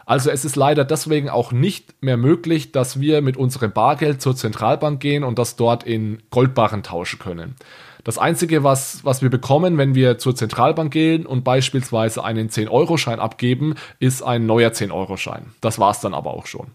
Also 0.06 0.30
es 0.30 0.44
ist 0.44 0.56
leider 0.56 0.84
deswegen 0.84 1.30
auch 1.30 1.52
nicht 1.52 2.02
mehr 2.02 2.18
möglich, 2.18 2.72
dass 2.72 3.00
wir 3.00 3.22
mit 3.22 3.36
unserem 3.36 3.72
Bargeld 3.72 4.20
zur 4.20 4.36
Zentralbank 4.36 5.00
gehen 5.00 5.24
und 5.24 5.38
das 5.38 5.56
dort 5.56 5.84
in 5.84 6.22
Goldbarren 6.30 6.82
tauschen 6.82 7.18
können. 7.18 7.56
Das 8.04 8.18
Einzige, 8.18 8.62
was, 8.62 9.02
was 9.02 9.22
wir 9.22 9.30
bekommen, 9.30 9.78
wenn 9.78 9.94
wir 9.94 10.18
zur 10.18 10.36
Zentralbank 10.36 10.92
gehen 10.92 11.24
und 11.24 11.42
beispielsweise 11.42 12.22
einen 12.22 12.50
10-Euro-Schein 12.50 13.18
abgeben, 13.18 13.76
ist 13.98 14.22
ein 14.22 14.44
neuer 14.44 14.70
10-Euro-Schein. 14.70 15.54
Das 15.62 15.78
war's 15.78 16.00
dann 16.00 16.12
aber 16.12 16.34
auch 16.34 16.46
schon. 16.46 16.66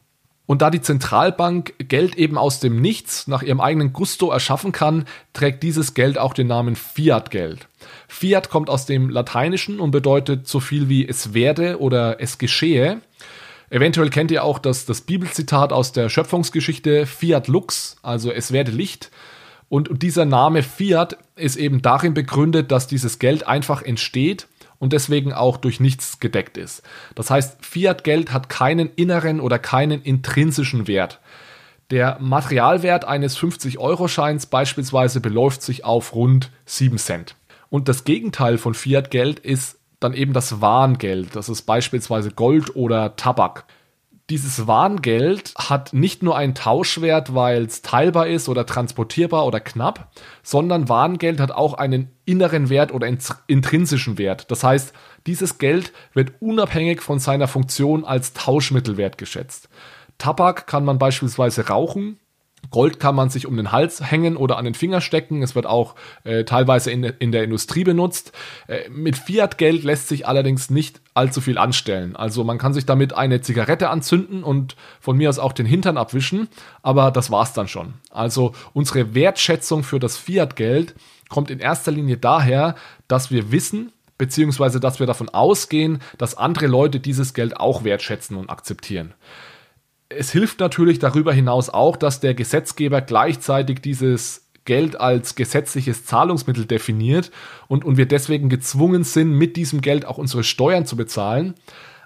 Und 0.49 0.63
da 0.63 0.71
die 0.71 0.81
Zentralbank 0.81 1.75
Geld 1.77 2.15
eben 2.15 2.35
aus 2.35 2.59
dem 2.59 2.81
Nichts 2.81 3.27
nach 3.27 3.43
ihrem 3.43 3.61
eigenen 3.61 3.93
Gusto 3.93 4.31
erschaffen 4.31 4.71
kann, 4.71 5.05
trägt 5.31 5.61
dieses 5.61 5.93
Geld 5.93 6.17
auch 6.17 6.33
den 6.33 6.47
Namen 6.47 6.75
Fiat-Geld. 6.75 7.67
Fiat 8.07 8.49
kommt 8.49 8.67
aus 8.67 8.87
dem 8.87 9.11
Lateinischen 9.11 9.79
und 9.79 9.91
bedeutet 9.91 10.47
so 10.47 10.59
viel 10.59 10.89
wie 10.89 11.07
es 11.07 11.35
werde 11.35 11.79
oder 11.79 12.19
es 12.19 12.39
geschehe. 12.39 12.99
Eventuell 13.69 14.09
kennt 14.09 14.31
ihr 14.31 14.43
auch 14.43 14.57
das, 14.57 14.87
das 14.87 15.01
Bibelzitat 15.01 15.71
aus 15.71 15.91
der 15.91 16.09
Schöpfungsgeschichte 16.09 17.05
Fiat 17.05 17.47
Lux, 17.47 17.97
also 18.01 18.31
es 18.31 18.51
werde 18.51 18.71
Licht. 18.71 19.11
Und 19.69 20.01
dieser 20.01 20.25
Name 20.25 20.63
Fiat 20.63 21.15
ist 21.35 21.57
eben 21.57 21.83
darin 21.83 22.15
begründet, 22.15 22.71
dass 22.71 22.87
dieses 22.87 23.19
Geld 23.19 23.45
einfach 23.45 23.83
entsteht 23.83 24.47
und 24.79 24.93
deswegen 24.93 25.33
auch 25.33 25.57
durch 25.57 25.79
nichts 25.79 26.19
gedeckt 26.19 26.57
ist. 26.57 26.81
Das 27.15 27.29
heißt, 27.29 27.63
Fiat-Geld 27.63 28.33
hat 28.33 28.49
keinen 28.49 28.89
inneren 28.95 29.39
oder 29.39 29.59
keinen 29.59 30.01
intrinsischen 30.01 30.87
Wert. 30.87 31.19
Der 31.91 32.17
Materialwert 32.19 33.05
eines 33.05 33.37
50-Euro-Scheins 33.37 34.45
beispielsweise 34.45 35.21
beläuft 35.21 35.61
sich 35.61 35.85
auf 35.85 36.15
rund 36.15 36.51
7 36.65 36.97
Cent. 36.97 37.35
Und 37.69 37.87
das 37.87 38.03
Gegenteil 38.03 38.57
von 38.57 38.73
Fiat-Geld 38.73 39.39
ist 39.39 39.79
dann 39.99 40.13
eben 40.13 40.33
das 40.33 40.61
Warngeld. 40.61 41.35
Das 41.35 41.49
ist 41.49 41.63
beispielsweise 41.63 42.31
Gold 42.31 42.75
oder 42.75 43.15
Tabak 43.15 43.65
dieses 44.29 44.67
Warngeld 44.67 45.53
hat 45.57 45.93
nicht 45.93 46.21
nur 46.21 46.37
einen 46.37 46.53
Tauschwert, 46.53 47.33
weil 47.33 47.63
es 47.65 47.81
teilbar 47.81 48.27
ist 48.27 48.47
oder 48.47 48.65
transportierbar 48.65 49.45
oder 49.45 49.59
knapp, 49.59 50.11
sondern 50.43 50.87
Warngeld 50.87 51.39
hat 51.39 51.51
auch 51.51 51.73
einen 51.73 52.11
inneren 52.25 52.69
Wert 52.69 52.93
oder 52.93 53.07
intrinsischen 53.47 54.17
Wert. 54.17 54.51
Das 54.51 54.63
heißt, 54.63 54.93
dieses 55.25 55.57
Geld 55.57 55.93
wird 56.13 56.33
unabhängig 56.39 57.01
von 57.01 57.19
seiner 57.19 57.47
Funktion 57.47 58.05
als 58.05 58.33
Tauschmittelwert 58.33 59.17
geschätzt. 59.17 59.67
Tabak 60.19 60.67
kann 60.67 60.85
man 60.85 60.99
beispielsweise 60.99 61.67
rauchen, 61.67 62.19
Gold 62.71 62.99
kann 62.99 63.15
man 63.15 63.29
sich 63.29 63.47
um 63.47 63.57
den 63.57 63.71
Hals 63.71 64.11
hängen 64.11 64.37
oder 64.37 64.57
an 64.57 64.65
den 64.65 64.73
Finger 64.73 65.01
stecken. 65.01 65.41
Es 65.41 65.55
wird 65.55 65.65
auch 65.65 65.95
äh, 66.23 66.43
teilweise 66.43 66.91
in, 66.91 67.03
in 67.03 67.31
der 67.31 67.43
Industrie 67.43 67.83
benutzt. 67.83 68.31
Äh, 68.67 68.89
mit 68.89 69.17
Fiat-Geld 69.17 69.83
lässt 69.83 70.07
sich 70.07 70.27
allerdings 70.27 70.69
nicht 70.69 71.01
allzu 71.13 71.41
viel 71.41 71.57
anstellen. 71.57 72.15
Also 72.15 72.43
man 72.43 72.57
kann 72.57 72.73
sich 72.73 72.85
damit 72.85 73.13
eine 73.13 73.41
Zigarette 73.41 73.89
anzünden 73.89 74.43
und 74.43 74.75
von 74.99 75.17
mir 75.17 75.29
aus 75.29 75.39
auch 75.39 75.53
den 75.53 75.65
Hintern 75.65 75.97
abwischen, 75.97 76.47
aber 76.83 77.11
das 77.11 77.31
war's 77.31 77.53
dann 77.53 77.67
schon. 77.67 77.95
Also 78.11 78.53
unsere 78.73 79.15
Wertschätzung 79.15 79.83
für 79.83 79.99
das 79.99 80.17
Fiat-Geld 80.17 80.95
kommt 81.27 81.51
in 81.51 81.59
erster 81.59 81.91
Linie 81.91 82.17
daher, 82.17 82.75
dass 83.07 83.31
wir 83.31 83.51
wissen, 83.51 83.91
beziehungsweise 84.17 84.79
dass 84.79 84.99
wir 84.99 85.07
davon 85.07 85.29
ausgehen, 85.29 85.99
dass 86.17 86.37
andere 86.37 86.67
Leute 86.67 86.99
dieses 86.99 87.33
Geld 87.33 87.57
auch 87.57 87.83
wertschätzen 87.83 88.37
und 88.37 88.49
akzeptieren 88.49 89.13
es 90.09 90.31
hilft 90.31 90.59
natürlich 90.59 90.99
darüber 90.99 91.33
hinaus 91.33 91.69
auch, 91.69 91.95
dass 91.95 92.19
der 92.19 92.33
Gesetzgeber 92.33 93.01
gleichzeitig 93.01 93.81
dieses 93.81 94.49
Geld 94.65 94.99
als 94.99 95.35
gesetzliches 95.35 96.05
Zahlungsmittel 96.05 96.65
definiert 96.65 97.31
und, 97.67 97.85
und 97.85 97.97
wir 97.97 98.07
deswegen 98.07 98.49
gezwungen 98.49 99.03
sind, 99.03 99.31
mit 99.31 99.55
diesem 99.55 99.81
Geld 99.81 100.05
auch 100.05 100.17
unsere 100.17 100.43
Steuern 100.43 100.85
zu 100.85 100.95
bezahlen. 100.95 101.53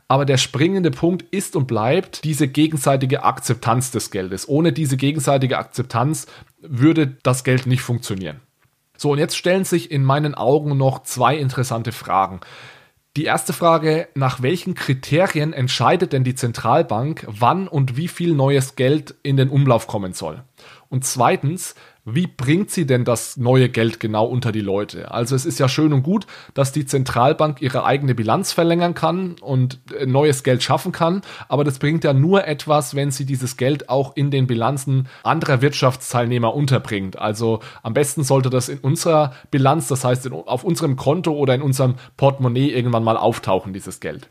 Aber 0.08 0.26
der 0.26 0.38
springende 0.38 0.92
Punkt 0.92 1.24
ist 1.32 1.56
und 1.56 1.66
bleibt 1.66 2.24
diese 2.24 2.48
gegenseitige 2.48 3.24
Akzeptanz 3.24 3.92
des 3.92 4.12
Geldes. 4.12 4.48
Ohne 4.48 4.74
diese 4.74 4.98
gegenseitige 4.98 5.58
Akzeptanz 5.58 6.28
würde 6.62 7.18
das 7.24 7.44
Geld 7.44 7.66
nicht 7.66 7.82
funktionieren. 7.82 8.42
So, 8.98 9.12
und 9.12 9.18
jetzt 9.18 9.36
stellen 9.36 9.64
sich 9.64 9.92
in 9.92 10.04
meinen 10.04 10.36
Augen 10.36 10.78
noch 10.78 11.04
zwei 11.04 11.36
interessante 11.36 11.92
Fragen. 11.92 12.42
Die 13.16 13.26
erste 13.26 13.54
Frage, 13.54 14.08
nach 14.16 14.42
welchen 14.42 14.74
Kriterien 14.74 15.54
entscheidet 15.54 16.14
denn 16.14 16.24
die 16.24 16.34
Zentralbank, 16.34 17.28
wann 17.30 17.68
und 17.68 17.96
wie 17.96 18.08
viel 18.08 18.34
neues 18.34 18.76
Geld 18.76 19.14
in 19.22 19.38
den 19.38 19.50
Umlauf 19.50 19.86
kommen 19.86 20.14
soll? 20.14 20.44
Und 20.90 21.06
zweitens, 21.06 21.76
wie 22.06 22.28
bringt 22.28 22.70
sie 22.70 22.86
denn 22.86 23.06
das 23.06 23.38
neue 23.38 23.70
Geld 23.70 24.00
genau 24.00 24.26
unter 24.26 24.52
die 24.52 24.62
Leute? 24.62 25.12
Also 25.12 25.36
es 25.36 25.46
ist 25.46 25.58
ja 25.58 25.70
schön 25.70 25.94
und 25.94 26.04
gut, 26.04 26.28
dass 26.54 26.74
die 26.74 26.86
Zentralbank 26.86 27.62
ihre 27.62 27.86
eigene 27.86 28.14
Bilanz 28.14 28.52
verlängern 28.52 28.94
kann 28.94 29.36
und 29.40 29.80
äh, 29.98 30.06
neues 30.06 30.44
Geld 30.44 30.64
schaffen 30.64 30.92
kann, 30.92 31.22
aber 31.48 31.64
das 31.64 31.80
bringt 31.80 32.04
ja 32.04 32.14
nur 32.14 32.46
etwas, 32.46 32.94
wenn 32.96 33.12
sie 33.12 33.26
dieses 33.26 33.56
Geld 33.56 33.88
auch 33.88 34.18
in 34.18 34.32
den 34.32 34.48
Bilanzen 34.48 35.08
anderer 35.24 35.62
Wirtschaftsteilnehmer 35.62 36.54
unterbringt. 36.54 37.18
Also 37.18 37.62
am 37.84 37.94
besten 37.94 38.24
sollte 38.24 38.50
das 38.50 38.68
in 38.68 38.80
unserer 38.80 39.34
Bilanz, 39.50 39.88
das 39.88 40.04
heißt 40.04 40.30
auf 40.32 40.66
unserem 40.66 40.98
Konto 40.98 41.32
oder 41.32 41.56
in 41.56 41.62
unserem 41.62 41.96
Portemonnaie 42.18 42.70
irgendwann 42.70 43.04
mal 43.04 43.18
auftauchen, 43.18 43.72
dieses 43.72 44.02
Geld. 44.02 44.30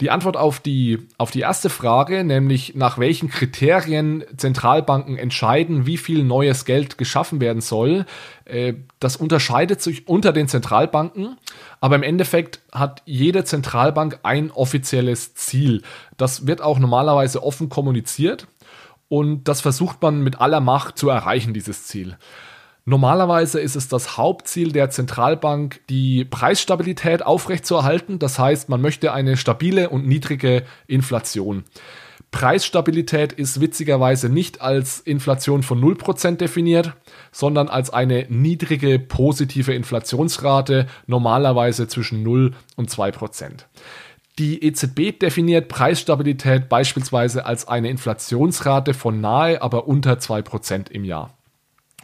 Die 0.00 0.10
Antwort 0.10 0.36
auf 0.36 0.60
die, 0.60 1.08
auf 1.18 1.32
die 1.32 1.40
erste 1.40 1.70
Frage, 1.70 2.22
nämlich 2.22 2.76
nach 2.76 2.98
welchen 2.98 3.28
Kriterien 3.28 4.24
Zentralbanken 4.36 5.18
entscheiden, 5.18 5.86
wie 5.86 5.96
viel 5.96 6.22
neues 6.22 6.64
Geld 6.64 6.98
geschaffen 6.98 7.40
werden 7.40 7.60
soll, 7.60 8.06
äh, 8.44 8.74
das 9.00 9.16
unterscheidet 9.16 9.82
sich 9.82 10.06
unter 10.06 10.32
den 10.32 10.46
Zentralbanken, 10.46 11.36
aber 11.80 11.96
im 11.96 12.04
Endeffekt 12.04 12.60
hat 12.70 13.02
jede 13.06 13.42
Zentralbank 13.42 14.20
ein 14.22 14.52
offizielles 14.52 15.34
Ziel. 15.34 15.82
Das 16.16 16.46
wird 16.46 16.60
auch 16.60 16.78
normalerweise 16.78 17.42
offen 17.42 17.68
kommuniziert 17.68 18.46
und 19.08 19.48
das 19.48 19.62
versucht 19.62 20.00
man 20.00 20.22
mit 20.22 20.40
aller 20.40 20.60
Macht 20.60 20.96
zu 20.96 21.08
erreichen, 21.08 21.54
dieses 21.54 21.88
Ziel. 21.88 22.16
Normalerweise 22.88 23.60
ist 23.60 23.76
es 23.76 23.88
das 23.88 24.16
Hauptziel 24.16 24.72
der 24.72 24.88
Zentralbank, 24.88 25.82
die 25.90 26.24
Preisstabilität 26.24 27.22
aufrechtzuerhalten. 27.22 28.18
Das 28.18 28.38
heißt, 28.38 28.70
man 28.70 28.80
möchte 28.80 29.12
eine 29.12 29.36
stabile 29.36 29.90
und 29.90 30.06
niedrige 30.06 30.62
Inflation. 30.86 31.64
Preisstabilität 32.30 33.34
ist 33.34 33.60
witzigerweise 33.60 34.30
nicht 34.30 34.62
als 34.62 35.00
Inflation 35.00 35.62
von 35.62 35.82
0% 35.82 36.36
definiert, 36.36 36.94
sondern 37.30 37.68
als 37.68 37.90
eine 37.90 38.24
niedrige 38.30 38.98
positive 38.98 39.74
Inflationsrate, 39.74 40.86
normalerweise 41.06 41.88
zwischen 41.88 42.22
0 42.22 42.54
und 42.76 42.88
2%. 42.90 43.66
Die 44.38 44.64
EZB 44.64 45.18
definiert 45.20 45.68
Preisstabilität 45.68 46.70
beispielsweise 46.70 47.44
als 47.44 47.68
eine 47.68 47.90
Inflationsrate 47.90 48.94
von 48.94 49.20
nahe, 49.20 49.60
aber 49.60 49.88
unter 49.88 50.14
2% 50.14 50.90
im 50.90 51.04
Jahr. 51.04 51.37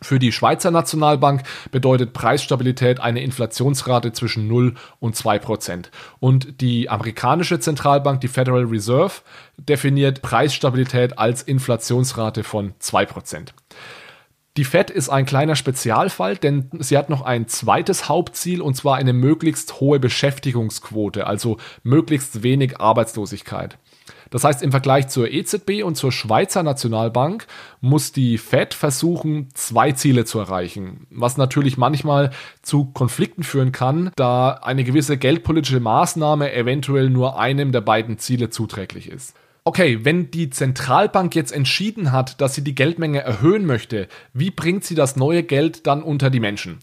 Für 0.04 0.18
die 0.18 0.32
Schweizer 0.32 0.70
Nationalbank 0.70 1.44
bedeutet 1.70 2.12
Preisstabilität 2.12 3.00
eine 3.00 3.22
Inflationsrate 3.22 4.12
zwischen 4.12 4.46
0 4.48 4.74
und 5.00 5.16
2 5.16 5.38
Prozent. 5.38 5.90
Und 6.20 6.60
die 6.60 6.90
amerikanische 6.90 7.58
Zentralbank, 7.58 8.20
die 8.20 8.28
Federal 8.28 8.64
Reserve, 8.64 9.22
definiert 9.56 10.20
Preisstabilität 10.20 11.18
als 11.18 11.40
Inflationsrate 11.40 12.44
von 12.44 12.74
2 12.80 13.06
Prozent. 13.06 13.54
Die 14.58 14.64
Fed 14.64 14.90
ist 14.90 15.08
ein 15.08 15.24
kleiner 15.24 15.56
Spezialfall, 15.56 16.36
denn 16.36 16.68
sie 16.78 16.98
hat 16.98 17.08
noch 17.08 17.22
ein 17.22 17.48
zweites 17.48 18.06
Hauptziel 18.06 18.60
und 18.60 18.76
zwar 18.76 18.96
eine 18.96 19.14
möglichst 19.14 19.80
hohe 19.80 19.98
Beschäftigungsquote, 19.98 21.26
also 21.26 21.56
möglichst 21.82 22.42
wenig 22.42 22.78
Arbeitslosigkeit. 22.78 23.78
Das 24.34 24.42
heißt, 24.42 24.64
im 24.64 24.72
Vergleich 24.72 25.06
zur 25.06 25.30
EZB 25.30 25.84
und 25.84 25.94
zur 25.94 26.10
Schweizer 26.10 26.64
Nationalbank 26.64 27.46
muss 27.80 28.10
die 28.10 28.36
Fed 28.36 28.74
versuchen, 28.74 29.46
zwei 29.54 29.92
Ziele 29.92 30.24
zu 30.24 30.40
erreichen, 30.40 31.06
was 31.10 31.36
natürlich 31.36 31.76
manchmal 31.76 32.30
zu 32.60 32.86
Konflikten 32.86 33.44
führen 33.44 33.70
kann, 33.70 34.10
da 34.16 34.54
eine 34.54 34.82
gewisse 34.82 35.18
geldpolitische 35.18 35.78
Maßnahme 35.78 36.52
eventuell 36.52 37.10
nur 37.10 37.38
einem 37.38 37.70
der 37.70 37.82
beiden 37.82 38.18
Ziele 38.18 38.50
zuträglich 38.50 39.08
ist. 39.08 39.36
Okay, 39.62 40.00
wenn 40.02 40.32
die 40.32 40.50
Zentralbank 40.50 41.36
jetzt 41.36 41.52
entschieden 41.52 42.10
hat, 42.10 42.40
dass 42.40 42.56
sie 42.56 42.64
die 42.64 42.74
Geldmenge 42.74 43.20
erhöhen 43.20 43.64
möchte, 43.66 44.08
wie 44.32 44.50
bringt 44.50 44.82
sie 44.84 44.96
das 44.96 45.14
neue 45.14 45.44
Geld 45.44 45.86
dann 45.86 46.02
unter 46.02 46.30
die 46.30 46.40
Menschen? 46.40 46.80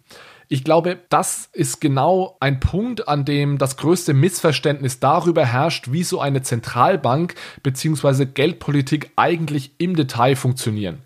Ich 0.53 0.65
glaube, 0.65 0.99
das 1.07 1.47
ist 1.53 1.79
genau 1.79 2.35
ein 2.41 2.59
Punkt, 2.59 3.07
an 3.07 3.23
dem 3.23 3.57
das 3.57 3.77
größte 3.77 4.13
Missverständnis 4.13 4.99
darüber 4.99 5.45
herrscht, 5.45 5.93
wie 5.93 6.03
so 6.03 6.19
eine 6.19 6.41
Zentralbank 6.41 7.35
bzw. 7.63 8.25
Geldpolitik 8.25 9.11
eigentlich 9.15 9.71
im 9.77 9.95
Detail 9.95 10.35
funktionieren. 10.35 10.97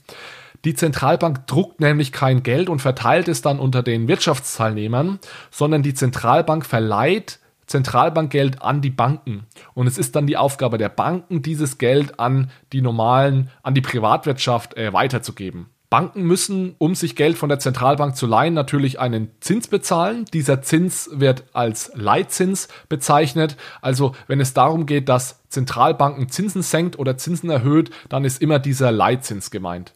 Die 0.63 0.73
Zentralbank 0.73 1.45
druckt 1.45 1.79
nämlich 1.79 2.11
kein 2.11 2.41
Geld 2.41 2.69
und 2.69 2.81
verteilt 2.81 3.27
es 3.27 3.43
dann 3.43 3.59
unter 3.59 3.83
den 3.83 4.07
Wirtschaftsteilnehmern, 4.07 5.19
sondern 5.51 5.83
die 5.83 5.93
Zentralbank 5.93 6.65
verleiht 6.65 7.37
Zentralbankgeld 7.67 8.63
an 8.63 8.81
die 8.81 8.89
Banken. 8.89 9.45
Und 9.75 9.85
es 9.85 9.99
ist 9.99 10.15
dann 10.15 10.25
die 10.25 10.37
Aufgabe 10.37 10.79
der 10.79 10.89
Banken, 10.89 11.43
dieses 11.43 11.77
Geld 11.77 12.19
an 12.19 12.49
die 12.73 12.81
normalen, 12.81 13.51
an 13.61 13.75
die 13.75 13.81
Privatwirtschaft 13.81 14.75
äh, 14.75 14.91
weiterzugeben. 14.91 15.67
Banken 15.89 16.23
müssen, 16.23 16.75
um 16.77 16.95
sich 16.95 17.15
Geld 17.15 17.37
von 17.37 17.49
der 17.49 17.59
Zentralbank 17.59 18.15
zu 18.15 18.27
leihen, 18.27 18.53
natürlich 18.53 18.99
einen 18.99 19.29
Zins 19.39 19.67
bezahlen. 19.67 20.25
Dieser 20.33 20.61
Zins 20.61 21.09
wird 21.13 21.43
als 21.53 21.91
Leitzins 21.95 22.67
bezeichnet. 22.89 23.55
Also 23.81 24.15
wenn 24.27 24.39
es 24.39 24.53
darum 24.53 24.85
geht, 24.85 25.09
dass 25.09 25.47
Zentralbanken 25.49 26.29
Zinsen 26.29 26.61
senkt 26.61 26.97
oder 26.99 27.17
Zinsen 27.17 27.49
erhöht, 27.49 27.91
dann 28.09 28.25
ist 28.25 28.41
immer 28.41 28.59
dieser 28.59 28.91
Leitzins 28.91 29.51
gemeint. 29.51 29.93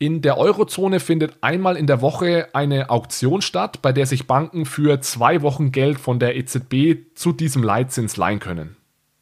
In 0.00 0.22
der 0.22 0.38
Eurozone 0.38 1.00
findet 1.00 1.38
einmal 1.40 1.76
in 1.76 1.88
der 1.88 2.00
Woche 2.00 2.48
eine 2.52 2.88
Auktion 2.88 3.42
statt, 3.42 3.82
bei 3.82 3.92
der 3.92 4.06
sich 4.06 4.28
Banken 4.28 4.64
für 4.64 5.00
zwei 5.00 5.42
Wochen 5.42 5.72
Geld 5.72 5.98
von 5.98 6.20
der 6.20 6.36
EZB 6.36 7.16
zu 7.16 7.32
diesem 7.32 7.64
Leitzins 7.64 8.16
leihen 8.16 8.38
können. 8.38 8.77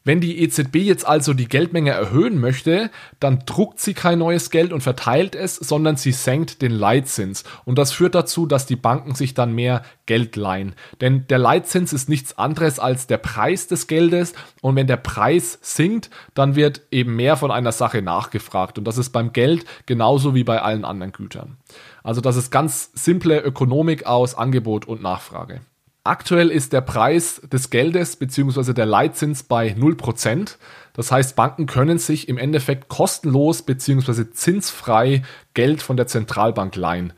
Wenn 0.07 0.21
die 0.21 0.41
EZB 0.41 0.77
jetzt 0.77 1.05
also 1.05 1.33
die 1.33 1.49
Geldmenge 1.49 1.91
erhöhen 1.91 2.39
möchte, 2.39 2.91
dann 3.19 3.43
druckt 3.45 3.81
sie 3.81 3.93
kein 3.93 4.19
neues 4.19 4.51
Geld 4.51 4.71
und 4.71 4.79
verteilt 4.79 5.35
es, 5.35 5.57
sondern 5.57 5.97
sie 5.97 6.13
senkt 6.13 6.61
den 6.61 6.71
Leitzins. 6.71 7.43
Und 7.65 7.77
das 7.77 7.91
führt 7.91 8.15
dazu, 8.15 8.45
dass 8.45 8.65
die 8.65 8.77
Banken 8.77 9.15
sich 9.15 9.33
dann 9.33 9.53
mehr 9.53 9.81
Geld 10.05 10.37
leihen. 10.37 10.75
Denn 11.01 11.27
der 11.27 11.39
Leitzins 11.39 11.91
ist 11.91 12.07
nichts 12.07 12.37
anderes 12.37 12.79
als 12.79 13.07
der 13.07 13.17
Preis 13.17 13.67
des 13.67 13.87
Geldes. 13.87 14.31
Und 14.61 14.77
wenn 14.77 14.87
der 14.87 14.95
Preis 14.95 15.59
sinkt, 15.61 16.09
dann 16.33 16.55
wird 16.55 16.83
eben 16.89 17.17
mehr 17.17 17.35
von 17.35 17.51
einer 17.51 17.73
Sache 17.73 18.01
nachgefragt. 18.01 18.77
Und 18.77 18.85
das 18.85 18.97
ist 18.97 19.09
beim 19.09 19.33
Geld 19.33 19.65
genauso 19.87 20.33
wie 20.33 20.45
bei 20.45 20.61
allen 20.61 20.85
anderen 20.85 21.11
Gütern. 21.11 21.57
Also 22.01 22.21
das 22.21 22.37
ist 22.37 22.49
ganz 22.49 22.91
simple 22.93 23.41
Ökonomik 23.41 24.05
aus 24.05 24.35
Angebot 24.35 24.85
und 24.85 25.01
Nachfrage. 25.01 25.59
Aktuell 26.07 26.51
ist 26.51 26.71
der 26.71 26.79
Preis 26.79 27.41
des 27.51 27.69
Geldes 27.69 28.15
bzw. 28.15 28.71
der 28.71 28.85
Leitzins 28.85 29.43
bei 29.43 29.73
0%. 29.73 30.55
Das 30.93 31.11
heißt, 31.11 31.35
Banken 31.35 31.65
können 31.65 31.97
sich 31.97 32.29
im 32.29 32.37
Endeffekt 32.37 32.87
kostenlos 32.87 33.61
bzw. 33.63 34.31
zinsfrei 34.31 35.23
Geld 35.53 35.81
von 35.81 35.97
der 35.97 36.07
Zentralbank 36.07 36.77
leihen. 36.77 37.11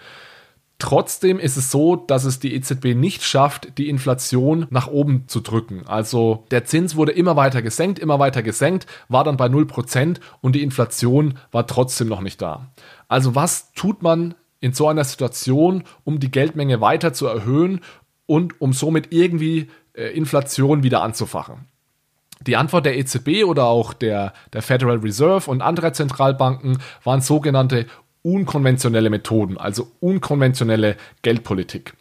Trotzdem 0.80 1.38
ist 1.38 1.56
es 1.56 1.70
so, 1.70 1.98
dass 1.98 2.24
es 2.24 2.40
die 2.40 2.56
EZB 2.56 2.96
nicht 2.96 3.22
schafft, 3.22 3.78
die 3.78 3.90
Inflation 3.90 4.66
nach 4.72 4.88
oben 4.88 5.26
zu 5.28 5.42
drücken. 5.42 5.84
Also 5.86 6.46
der 6.50 6.66
Zins 6.66 6.96
wurde 6.96 7.12
immer 7.12 7.36
weiter 7.36 7.62
gesenkt, 7.62 8.00
immer 8.00 8.18
weiter 8.18 8.42
gesenkt, 8.42 8.88
war 9.08 9.24
dann 9.24 9.38
bei 9.38 9.46
0% 9.46 10.20
und 10.42 10.56
die 10.56 10.64
Inflation 10.64 11.38
war 11.52 11.68
trotzdem 11.68 12.08
noch 12.08 12.22
nicht 12.22 12.42
da. 12.42 12.72
Also 13.08 13.36
was 13.36 13.72
tut 13.74 14.02
man 14.02 14.34
in 14.62 14.74
so 14.74 14.88
einer 14.88 15.04
Situation, 15.04 15.84
um 16.04 16.20
die 16.20 16.32
Geldmenge 16.32 16.82
weiter 16.82 17.14
zu 17.14 17.28
erhöhen 17.28 17.80
und 18.30 18.62
um 18.62 18.74
somit 18.74 19.12
irgendwie 19.12 19.70
äh, 19.94 20.16
Inflation 20.16 20.84
wieder 20.84 21.02
anzufachen. 21.02 21.66
Die 22.46 22.56
Antwort 22.56 22.86
der 22.86 22.96
EZB 22.96 23.44
oder 23.44 23.66
auch 23.66 23.94
der, 23.94 24.34
der 24.54 24.62
Federal 24.62 24.98
Reserve 24.98 25.50
und 25.50 25.64
anderer 25.64 25.94
Zentralbanken 25.94 26.78
waren 27.04 27.22
sogenannte 27.22 27.88
unkonventionelle 28.22 29.10
Methoden, 29.10 29.58
also 29.58 29.88
unkonventionelle 30.00 30.96
Geldpolitik 31.24 31.96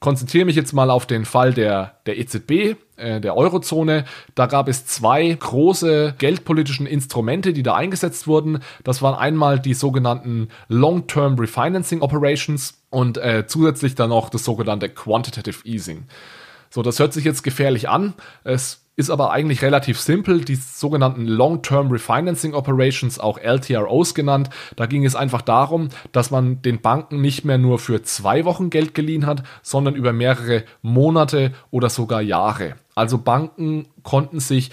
konzentriere 0.00 0.46
mich 0.46 0.56
jetzt 0.56 0.72
mal 0.72 0.90
auf 0.90 1.06
den 1.06 1.24
Fall 1.24 1.52
der, 1.52 1.98
der 2.06 2.18
EZB, 2.18 2.76
äh, 3.00 3.20
der 3.20 3.36
Eurozone. 3.36 4.04
Da 4.34 4.46
gab 4.46 4.68
es 4.68 4.86
zwei 4.86 5.32
große 5.32 6.14
geldpolitischen 6.18 6.86
Instrumente, 6.86 7.52
die 7.52 7.62
da 7.62 7.74
eingesetzt 7.74 8.26
wurden. 8.26 8.60
Das 8.84 9.02
waren 9.02 9.14
einmal 9.14 9.58
die 9.58 9.74
sogenannten 9.74 10.48
Long-Term 10.68 11.38
Refinancing 11.38 12.02
Operations 12.02 12.82
und 12.90 13.18
äh, 13.18 13.46
zusätzlich 13.46 13.94
dann 13.94 14.10
noch 14.10 14.30
das 14.30 14.44
sogenannte 14.44 14.88
Quantitative 14.88 15.64
Easing. 15.64 16.04
So, 16.70 16.82
das 16.82 17.00
hört 17.00 17.12
sich 17.12 17.24
jetzt 17.24 17.42
gefährlich 17.42 17.88
an. 17.88 18.14
Es 18.44 18.84
ist 19.00 19.10
aber 19.10 19.32
eigentlich 19.32 19.62
relativ 19.62 19.98
simpel. 19.98 20.44
Die 20.44 20.54
sogenannten 20.54 21.26
Long-Term 21.26 21.90
Refinancing 21.90 22.54
Operations, 22.54 23.18
auch 23.18 23.38
LTROs 23.38 24.14
genannt, 24.14 24.50
da 24.76 24.86
ging 24.86 25.04
es 25.04 25.16
einfach 25.16 25.42
darum, 25.42 25.88
dass 26.12 26.30
man 26.30 26.62
den 26.62 26.80
Banken 26.80 27.20
nicht 27.20 27.44
mehr 27.44 27.58
nur 27.58 27.78
für 27.78 28.02
zwei 28.02 28.44
Wochen 28.44 28.70
Geld 28.70 28.94
geliehen 28.94 29.26
hat, 29.26 29.42
sondern 29.62 29.94
über 29.94 30.12
mehrere 30.12 30.64
Monate 30.82 31.52
oder 31.70 31.88
sogar 31.88 32.20
Jahre. 32.20 32.74
Also 33.00 33.16
Banken 33.16 33.86
konnten 34.02 34.40
sich 34.40 34.70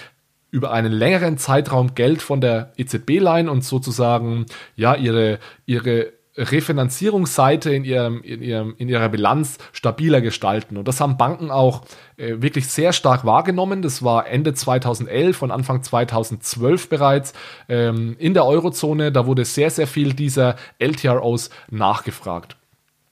über 0.51 0.73
einen 0.73 0.91
längeren 0.91 1.37
Zeitraum 1.37 1.95
Geld 1.95 2.21
von 2.21 2.41
der 2.41 2.73
EZB 2.75 3.19
leihen 3.19 3.47
und 3.47 3.63
sozusagen 3.63 4.45
ja 4.75 4.95
ihre 4.95 5.39
ihre 5.65 6.11
Refinanzierungsseite 6.35 7.71
in, 7.71 7.85
ihrem, 7.85 8.21
in, 8.21 8.41
ihrem, 8.41 8.75
in 8.77 8.89
ihrer 8.89 9.07
Bilanz 9.07 9.57
stabiler 9.71 10.19
gestalten. 10.19 10.75
Und 10.75 10.87
das 10.87 10.99
haben 10.99 11.17
Banken 11.17 11.51
auch 11.51 11.83
äh, 12.17 12.41
wirklich 12.41 12.67
sehr 12.67 12.91
stark 12.91 13.25
wahrgenommen. 13.25 13.81
Das 13.81 14.03
war 14.03 14.27
Ende 14.27 14.53
2011 14.53 15.41
und 15.41 15.51
Anfang 15.51 15.81
2012 15.81 16.89
bereits 16.89 17.33
ähm, 17.69 18.17
in 18.19 18.33
der 18.33 18.45
Eurozone. 18.45 19.11
Da 19.13 19.25
wurde 19.25 19.45
sehr, 19.45 19.71
sehr 19.71 19.87
viel 19.87 20.13
dieser 20.13 20.57
LTROs 20.79 21.49
nachgefragt. 21.71 22.56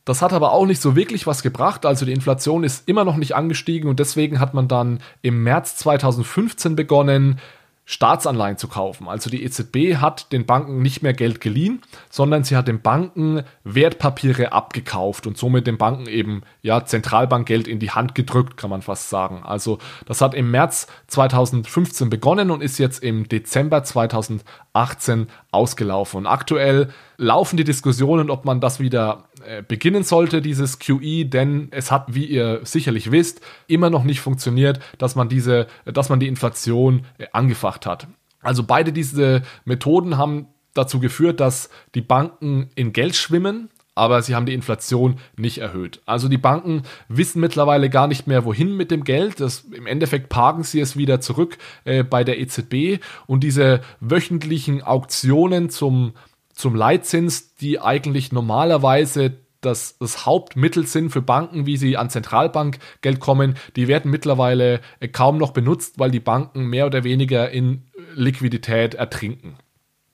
Das 0.05 0.21
hat 0.21 0.33
aber 0.33 0.51
auch 0.51 0.65
nicht 0.65 0.81
so 0.81 0.95
wirklich 0.95 1.27
was 1.27 1.41
gebracht. 1.41 1.85
Also 1.85 2.05
die 2.05 2.13
Inflation 2.13 2.63
ist 2.63 2.87
immer 2.87 3.03
noch 3.03 3.17
nicht 3.17 3.35
angestiegen 3.35 3.89
und 3.89 3.99
deswegen 3.99 4.39
hat 4.39 4.53
man 4.53 4.67
dann 4.67 4.99
im 5.23 5.43
März 5.43 5.75
2015 5.77 6.75
begonnen, 6.75 7.39
Staatsanleihen 7.87 8.57
zu 8.57 8.67
kaufen. 8.67 9.07
Also 9.07 9.29
die 9.29 9.43
EZB 9.43 9.97
hat 9.97 10.31
den 10.31 10.47
Banken 10.47 10.81
nicht 10.81 11.03
mehr 11.03 11.13
Geld 11.13 11.39
geliehen, 11.39 11.81
sondern 12.09 12.43
sie 12.43 12.55
hat 12.55 12.67
den 12.67 12.81
Banken 12.81 13.43
Wertpapiere 13.63 14.51
abgekauft 14.53 15.27
und 15.27 15.37
somit 15.37 15.67
den 15.67 15.77
Banken 15.77 16.07
eben 16.07 16.41
ja 16.63 16.83
Zentralbankgeld 16.83 17.67
in 17.67 17.77
die 17.77 17.91
Hand 17.91 18.15
gedrückt, 18.15 18.57
kann 18.57 18.71
man 18.71 18.81
fast 18.81 19.09
sagen. 19.09 19.43
Also 19.43 19.77
das 20.07 20.21
hat 20.21 20.33
im 20.33 20.49
März 20.49 20.87
2015 21.07 22.09
begonnen 22.09 22.49
und 22.49 22.63
ist 22.63 22.79
jetzt 22.79 23.03
im 23.03 23.29
Dezember 23.29 23.83
2018 23.83 25.27
ausgelaufen. 25.51 26.17
Und 26.17 26.27
aktuell 26.27 26.89
laufen 27.17 27.55
die 27.55 27.63
Diskussionen, 27.63 28.31
ob 28.31 28.45
man 28.45 28.61
das 28.61 28.79
wieder 28.79 29.25
äh, 29.45 29.63
beginnen 29.67 30.03
sollte, 30.03 30.41
dieses 30.41 30.79
QE, 30.79 31.25
denn 31.25 31.69
es 31.71 31.91
hat, 31.91 32.13
wie 32.13 32.25
ihr 32.25 32.61
sicherlich 32.63 33.11
wisst, 33.11 33.41
immer 33.67 33.89
noch 33.89 34.03
nicht 34.03 34.19
funktioniert, 34.19 34.79
dass 34.97 35.15
man 35.15 35.29
diese, 35.29 35.67
dass 35.85 36.09
man 36.09 36.19
die 36.19 36.27
Inflation 36.27 37.05
äh, 37.17 37.27
angefacht 37.31 37.85
hat. 37.85 38.07
Also 38.41 38.63
beide 38.63 38.91
diese 38.93 39.41
Methoden 39.63 40.17
haben 40.17 40.47
dazu 40.73 40.99
geführt, 40.99 41.39
dass 41.39 41.69
die 41.95 42.01
Banken 42.01 42.69
in 42.75 42.93
Geld 42.93 43.15
schwimmen, 43.15 43.69
aber 43.95 44.21
sie 44.21 44.35
haben 44.35 44.45
die 44.45 44.53
Inflation 44.53 45.15
nicht 45.37 45.59
erhöht. 45.59 46.01
Also 46.05 46.27
die 46.27 46.37
Banken 46.37 46.83
wissen 47.07 47.39
mittlerweile 47.39 47.89
gar 47.89 48.07
nicht 48.07 48.27
mehr, 48.27 48.45
wohin 48.45 48.75
mit 48.75 48.91
dem 48.91 49.05
Geld. 49.05 49.39
Das, 49.39 49.61
Im 49.61 49.87
Endeffekt 49.87 50.29
parken 50.29 50.63
sie 50.63 50.81
es 50.81 50.97
wieder 50.97 51.21
zurück 51.21 51.57
äh, 51.85 52.03
bei 52.03 52.23
der 52.23 52.39
EZB 52.39 52.99
und 53.25 53.43
diese 53.43 53.79
wöchentlichen 54.01 54.83
Auktionen 54.83 55.69
zum 55.69 56.13
zum 56.55 56.75
Leitzins, 56.75 57.55
die 57.55 57.79
eigentlich 57.79 58.31
normalerweise 58.31 59.37
das, 59.61 59.97
das 59.99 60.25
Hauptmittel 60.25 60.85
sind 60.85 61.09
für 61.09 61.21
Banken, 61.21 61.65
wie 61.65 61.77
sie 61.77 61.97
an 61.97 62.09
Zentralbankgeld 62.09 63.19
kommen, 63.19 63.55
die 63.75 63.87
werden 63.87 64.11
mittlerweile 64.11 64.79
äh, 64.99 65.07
kaum 65.07 65.37
noch 65.37 65.51
benutzt, 65.51 65.99
weil 65.99 66.11
die 66.11 66.19
Banken 66.19 66.65
mehr 66.65 66.85
oder 66.85 67.03
weniger 67.03 67.49
in 67.49 67.83
Liquidität 68.13 68.93
ertrinken. 68.93 69.57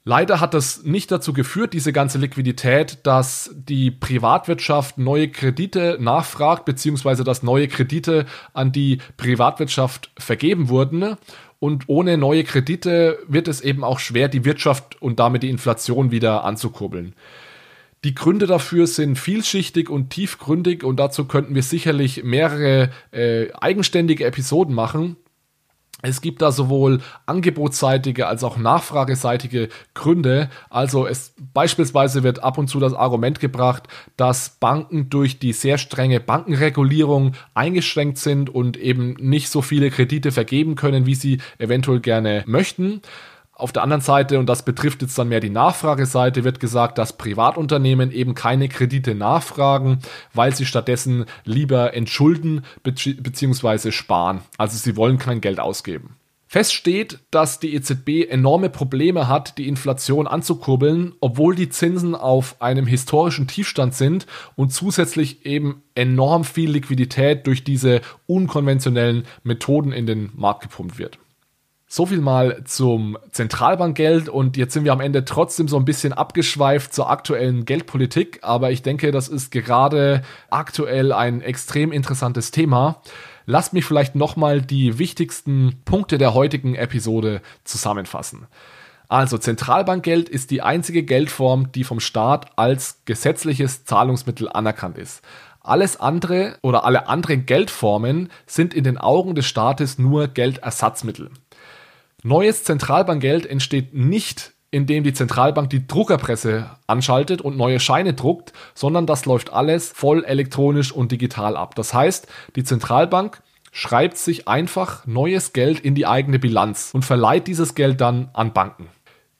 Leider 0.03 0.39
hat 0.39 0.55
das 0.55 0.83
nicht 0.83 1.11
dazu 1.11 1.31
geführt, 1.31 1.73
diese 1.73 1.93
ganze 1.93 2.17
Liquidität, 2.17 2.99
dass 3.03 3.51
die 3.53 3.91
Privatwirtschaft 3.91 4.97
neue 4.97 5.29
Kredite 5.29 5.97
nachfragt, 5.99 6.65
beziehungsweise 6.65 7.23
dass 7.23 7.43
neue 7.43 7.67
Kredite 7.67 8.25
an 8.53 8.71
die 8.71 8.97
Privatwirtschaft 9.17 10.09
vergeben 10.17 10.69
wurden. 10.69 11.17
Und 11.61 11.83
ohne 11.85 12.17
neue 12.17 12.43
Kredite 12.43 13.19
wird 13.27 13.47
es 13.47 13.61
eben 13.61 13.83
auch 13.83 13.99
schwer, 13.99 14.29
die 14.29 14.45
Wirtschaft 14.45 14.99
und 14.99 15.19
damit 15.19 15.43
die 15.43 15.49
Inflation 15.51 16.09
wieder 16.09 16.43
anzukurbeln. 16.43 17.13
Die 18.03 18.15
Gründe 18.15 18.47
dafür 18.47 18.87
sind 18.87 19.19
vielschichtig 19.19 19.87
und 19.87 20.09
tiefgründig 20.09 20.83
und 20.83 20.95
dazu 20.95 21.25
könnten 21.25 21.53
wir 21.53 21.61
sicherlich 21.61 22.23
mehrere 22.23 22.89
äh, 23.11 23.53
eigenständige 23.53 24.25
Episoden 24.25 24.73
machen. 24.73 25.17
Es 26.01 26.21
gibt 26.21 26.41
da 26.41 26.51
sowohl 26.51 26.99
angebotsseitige 27.25 28.27
als 28.27 28.43
auch 28.43 28.57
nachfrageseitige 28.57 29.69
Gründe. 29.93 30.49
Also 30.69 31.05
es 31.05 31.33
beispielsweise 31.53 32.23
wird 32.23 32.43
ab 32.43 32.57
und 32.57 32.67
zu 32.67 32.79
das 32.79 32.93
Argument 32.93 33.39
gebracht, 33.39 33.83
dass 34.17 34.57
Banken 34.59 35.09
durch 35.09 35.39
die 35.39 35.53
sehr 35.53 35.77
strenge 35.77 36.19
Bankenregulierung 36.19 37.33
eingeschränkt 37.53 38.17
sind 38.17 38.49
und 38.49 38.77
eben 38.77 39.13
nicht 39.19 39.49
so 39.49 39.61
viele 39.61 39.91
Kredite 39.91 40.31
vergeben 40.31 40.75
können, 40.75 41.05
wie 41.05 41.15
sie 41.15 41.39
eventuell 41.57 41.99
gerne 41.99 42.43
möchten. 42.47 43.01
Auf 43.61 43.71
der 43.71 43.83
anderen 43.83 44.01
Seite, 44.01 44.39
und 44.39 44.47
das 44.47 44.65
betrifft 44.65 45.03
jetzt 45.03 45.15
dann 45.19 45.27
mehr 45.27 45.39
die 45.39 45.51
Nachfrageseite, 45.51 46.43
wird 46.43 46.59
gesagt, 46.59 46.97
dass 46.97 47.13
Privatunternehmen 47.13 48.11
eben 48.11 48.33
keine 48.33 48.67
Kredite 48.69 49.13
nachfragen, 49.13 49.99
weil 50.33 50.55
sie 50.55 50.65
stattdessen 50.65 51.25
lieber 51.45 51.93
entschulden 51.93 52.65
bzw. 52.81 53.91
sparen. 53.91 54.41
Also 54.57 54.79
sie 54.79 54.97
wollen 54.97 55.19
kein 55.19 55.41
Geld 55.41 55.59
ausgeben. 55.59 56.15
Fest 56.47 56.73
steht, 56.73 57.19
dass 57.29 57.59
die 57.59 57.75
EZB 57.75 58.27
enorme 58.27 58.71
Probleme 58.71 59.27
hat, 59.27 59.59
die 59.59 59.67
Inflation 59.67 60.25
anzukurbeln, 60.25 61.13
obwohl 61.19 61.53
die 61.53 61.69
Zinsen 61.69 62.15
auf 62.15 62.59
einem 62.63 62.87
historischen 62.87 63.45
Tiefstand 63.47 63.93
sind 63.93 64.25
und 64.55 64.73
zusätzlich 64.73 65.45
eben 65.45 65.83
enorm 65.93 66.45
viel 66.45 66.71
Liquidität 66.71 67.45
durch 67.45 67.63
diese 67.63 68.01
unkonventionellen 68.25 69.25
Methoden 69.43 69.91
in 69.91 70.07
den 70.07 70.31
Markt 70.33 70.63
gepumpt 70.63 70.97
wird. 70.97 71.19
So 71.93 72.05
viel 72.05 72.21
mal 72.21 72.63
zum 72.63 73.17
Zentralbankgeld 73.31 74.29
und 74.29 74.55
jetzt 74.55 74.71
sind 74.71 74.85
wir 74.85 74.93
am 74.93 75.01
Ende 75.01 75.25
trotzdem 75.25 75.67
so 75.67 75.75
ein 75.75 75.83
bisschen 75.83 76.13
abgeschweift 76.13 76.93
zur 76.93 77.09
aktuellen 77.09 77.65
Geldpolitik, 77.65 78.39
aber 78.43 78.71
ich 78.71 78.81
denke, 78.81 79.11
das 79.11 79.27
ist 79.27 79.51
gerade 79.51 80.21
aktuell 80.49 81.11
ein 81.11 81.41
extrem 81.41 81.91
interessantes 81.91 82.51
Thema. 82.51 83.01
Lasst 83.45 83.73
mich 83.73 83.83
vielleicht 83.83 84.15
nochmal 84.15 84.61
die 84.61 84.99
wichtigsten 84.99 85.81
Punkte 85.83 86.17
der 86.17 86.33
heutigen 86.33 86.75
Episode 86.75 87.41
zusammenfassen. 87.65 88.47
Also 89.09 89.37
Zentralbankgeld 89.37 90.29
ist 90.29 90.49
die 90.49 90.61
einzige 90.61 91.03
Geldform, 91.03 91.73
die 91.73 91.83
vom 91.83 91.99
Staat 91.99 92.57
als 92.57 93.01
gesetzliches 93.03 93.83
Zahlungsmittel 93.83 94.47
anerkannt 94.47 94.97
ist. 94.97 95.21
Alles 95.59 95.99
andere 95.99 96.57
oder 96.61 96.85
alle 96.85 97.09
anderen 97.09 97.45
Geldformen 97.45 98.29
sind 98.45 98.73
in 98.73 98.85
den 98.85 98.97
Augen 98.97 99.35
des 99.35 99.45
Staates 99.45 99.99
nur 99.99 100.29
Geldersatzmittel. 100.29 101.31
Neues 102.23 102.63
Zentralbankgeld 102.63 103.45
entsteht 103.45 103.93
nicht 103.93 104.53
indem 104.71 105.03
die 105.03 105.13
Zentralbank 105.13 105.69
die 105.69 105.85
Druckerpresse 105.85 106.71
anschaltet 106.87 107.41
und 107.41 107.57
neue 107.57 107.81
Scheine 107.81 108.13
druckt, 108.13 108.53
sondern 108.73 109.05
das 109.05 109.25
läuft 109.25 109.51
alles 109.51 109.89
voll 109.89 110.23
elektronisch 110.23 110.93
und 110.93 111.11
digital 111.11 111.57
ab. 111.57 111.75
Das 111.75 111.93
heißt, 111.93 112.27
die 112.55 112.63
Zentralbank 112.63 113.43
schreibt 113.73 114.17
sich 114.17 114.47
einfach 114.47 115.05
neues 115.05 115.53
Geld 115.53 115.81
in 115.81 115.93
die 115.93 116.07
eigene 116.07 116.39
Bilanz 116.39 116.91
und 116.93 117.03
verleiht 117.03 117.47
dieses 117.47 117.75
Geld 117.75 117.99
dann 117.99 118.29
an 118.33 118.53
Banken. 118.53 118.87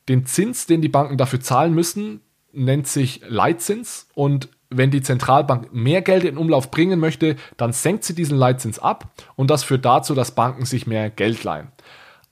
Den 0.10 0.26
Zins, 0.26 0.66
den 0.66 0.82
die 0.82 0.90
Banken 0.90 1.18
dafür 1.18 1.40
zahlen 1.40 1.74
müssen, 1.74 2.22
nennt 2.52 2.88
sich 2.88 3.22
Leitzins 3.28 4.08
und 4.14 4.50
wenn 4.70 4.92
die 4.92 5.02
Zentralbank 5.02 5.74
mehr 5.74 6.02
Geld 6.02 6.24
in 6.24 6.38
Umlauf 6.38 6.72
bringen 6.72 7.00
möchte, 7.00 7.36
dann 7.56 7.72
senkt 7.72 8.04
sie 8.04 8.16
diesen 8.16 8.38
Leitzins 8.38 8.80
ab 8.80 9.12
und 9.36 9.50
das 9.50 9.64
führt 9.64 9.86
dazu, 9.86 10.14
dass 10.14 10.32
Banken 10.32 10.66
sich 10.66 10.88
mehr 10.88 11.10
Geld 11.10 11.44
leihen. 11.44 11.70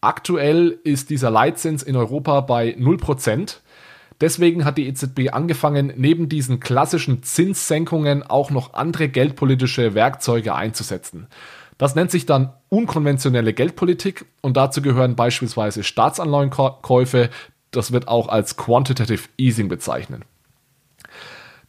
Aktuell 0.01 0.79
ist 0.83 1.09
dieser 1.09 1.29
Leitzins 1.29 1.83
in 1.83 1.95
Europa 1.95 2.41
bei 2.41 2.69
0%. 2.69 3.57
Deswegen 4.21 4.65
hat 4.65 4.77
die 4.77 4.87
EZB 4.87 5.31
angefangen, 5.31 5.93
neben 5.95 6.29
diesen 6.29 6.59
klassischen 6.59 7.23
Zinssenkungen 7.23 8.23
auch 8.23 8.49
noch 8.49 8.73
andere 8.73 9.09
geldpolitische 9.09 9.95
Werkzeuge 9.95 10.55
einzusetzen. 10.55 11.27
Das 11.77 11.95
nennt 11.95 12.11
sich 12.11 12.25
dann 12.25 12.51
unkonventionelle 12.67 13.53
Geldpolitik 13.53 14.25
und 14.41 14.57
dazu 14.57 14.81
gehören 14.81 15.15
beispielsweise 15.15 15.83
Staatsanleihenkäufe. 15.83 17.29
Das 17.71 17.93
wird 17.93 18.09
auch 18.09 18.27
als 18.27 18.57
Quantitative 18.57 19.29
Easing 19.37 19.69
bezeichnet. 19.69 20.23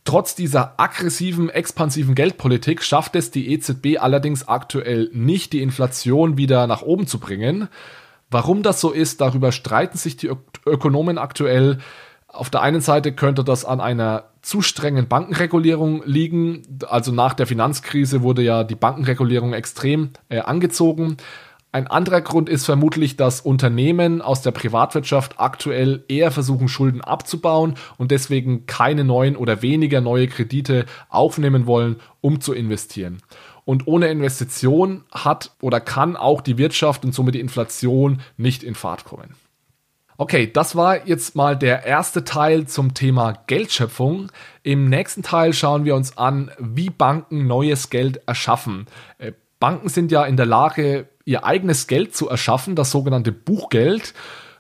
Trotz 0.04 0.34
dieser 0.34 0.74
aggressiven, 0.80 1.50
expansiven 1.50 2.14
Geldpolitik 2.16 2.82
schafft 2.82 3.14
es 3.14 3.30
die 3.30 3.52
EZB 3.52 3.98
allerdings 4.00 4.48
aktuell 4.48 5.10
nicht, 5.12 5.52
die 5.52 5.62
Inflation 5.62 6.36
wieder 6.36 6.66
nach 6.66 6.82
oben 6.82 7.06
zu 7.06 7.20
bringen. 7.20 7.68
Warum 8.30 8.62
das 8.62 8.80
so 8.80 8.90
ist, 8.90 9.20
darüber 9.20 9.52
streiten 9.52 9.98
sich 9.98 10.16
die 10.16 10.30
Ökonomen 10.64 11.18
aktuell. 11.18 11.78
Auf 12.28 12.48
der 12.48 12.62
einen 12.62 12.80
Seite 12.80 13.12
könnte 13.12 13.42
das 13.42 13.64
an 13.64 13.80
einer 13.80 14.24
zu 14.40 14.62
strengen 14.62 15.08
Bankenregulierung 15.08 16.02
liegen. 16.04 16.62
Also 16.88 17.12
nach 17.12 17.34
der 17.34 17.46
Finanzkrise 17.46 18.22
wurde 18.22 18.42
ja 18.42 18.64
die 18.64 18.76
Bankenregulierung 18.76 19.52
extrem 19.52 20.10
äh, 20.28 20.38
angezogen. 20.38 21.16
Ein 21.72 21.86
anderer 21.86 22.20
Grund 22.20 22.48
ist 22.48 22.64
vermutlich, 22.64 23.16
dass 23.16 23.40
Unternehmen 23.40 24.22
aus 24.22 24.42
der 24.42 24.50
Privatwirtschaft 24.50 25.38
aktuell 25.38 26.04
eher 26.08 26.32
versuchen, 26.32 26.66
Schulden 26.66 27.00
abzubauen 27.00 27.74
und 27.96 28.10
deswegen 28.10 28.66
keine 28.66 29.04
neuen 29.04 29.36
oder 29.36 29.62
weniger 29.62 30.00
neue 30.00 30.26
Kredite 30.26 30.86
aufnehmen 31.08 31.66
wollen, 31.66 32.00
um 32.20 32.40
zu 32.40 32.54
investieren. 32.54 33.22
Und 33.64 33.87
ohne 33.87 34.09
Investition 34.09 35.05
hat 35.12 35.53
oder 35.61 35.81
kann 35.81 36.16
auch 36.16 36.40
die 36.40 36.59
Wirtschaft 36.59 37.05
und 37.05 37.14
somit 37.14 37.35
die 37.35 37.40
Inflation 37.40 38.20
nicht 38.37 38.62
in 38.62 38.75
Fahrt 38.75 39.05
kommen. 39.05 39.35
Okay, 40.20 40.51
das 40.53 40.77
war 40.77 41.07
jetzt 41.07 41.35
mal 41.35 41.57
der 41.57 41.87
erste 41.87 42.25
Teil 42.25 42.66
zum 42.66 42.92
Thema 42.92 43.33
Geldschöpfung. 43.46 44.31
Im 44.62 44.90
nächsten 44.90 45.23
Teil 45.23 45.55
schauen 45.55 45.87
wir 45.87 45.94
uns 45.94 46.18
an, 46.18 46.51
wie 46.59 46.90
Banken 46.90 47.46
neues 47.46 47.88
Geld 47.88 48.20
erschaffen. 48.27 48.87
Äh, 49.16 49.33
Banken 49.61 49.88
sind 49.88 50.12
ja 50.12 50.25
in 50.25 50.37
der 50.37 50.44
Lage, 50.44 51.09
ihr 51.25 51.44
eigenes 51.44 51.87
Geld 51.87 52.14
zu 52.14 52.29
erschaffen, 52.29 52.77
das 52.77 52.90
sogenannte 52.90 53.33
Buchgeld. 53.33 54.12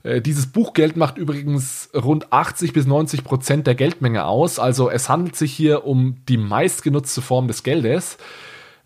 Äh, 0.02 0.22
dieses 0.22 0.46
Buchgeld 0.46 0.96
macht 0.96 1.18
übrigens 1.18 1.90
rund 1.94 2.32
80 2.32 2.72
bis 2.72 2.86
90 2.86 3.24
Prozent 3.24 3.66
der 3.66 3.74
Geldmenge 3.74 4.24
aus. 4.24 4.58
Also 4.58 4.88
es 4.88 5.08
handelt 5.08 5.36
sich 5.36 5.52
hier 5.52 5.84
um 5.84 6.16
die 6.28 6.38
meistgenutzte 6.38 7.20
Form 7.20 7.48
des 7.48 7.62
Geldes. 7.62 8.16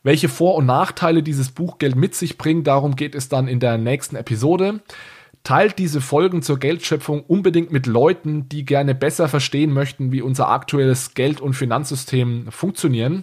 Welche 0.05 0.29
Vor- 0.29 0.55
und 0.57 0.67
Nachteile 0.67 1.23
dieses 1.23 1.51
Buchgeld 1.51 1.97
mit 1.97 2.15
sich 2.15 2.37
bringt, 2.37 2.67
darum 2.67 2.95
geht 2.95 3.15
es 3.15 3.31
dann 3.31 3.49
in 3.49 3.59
der 3.59 3.79
nächsten 3.79 4.17
Episode. 4.17 4.81
Teilt 5.45 5.79
diese 5.79 6.03
Folgen 6.03 6.43
zur 6.43 6.59
Geldschöpfung 6.59 7.23
unbedingt 7.23 7.73
mit 7.73 7.87
Leuten, 7.87 8.49
die 8.49 8.67
gerne 8.67 8.95
besser 8.95 9.29
verstehen 9.29 9.73
möchten, 9.73 10.13
wie 10.13 10.21
unser 10.21 10.51
aktuelles 10.51 11.15
Geld- 11.15 11.41
und 11.41 11.55
Finanzsystem 11.55 12.47
funktionieren. 12.51 13.23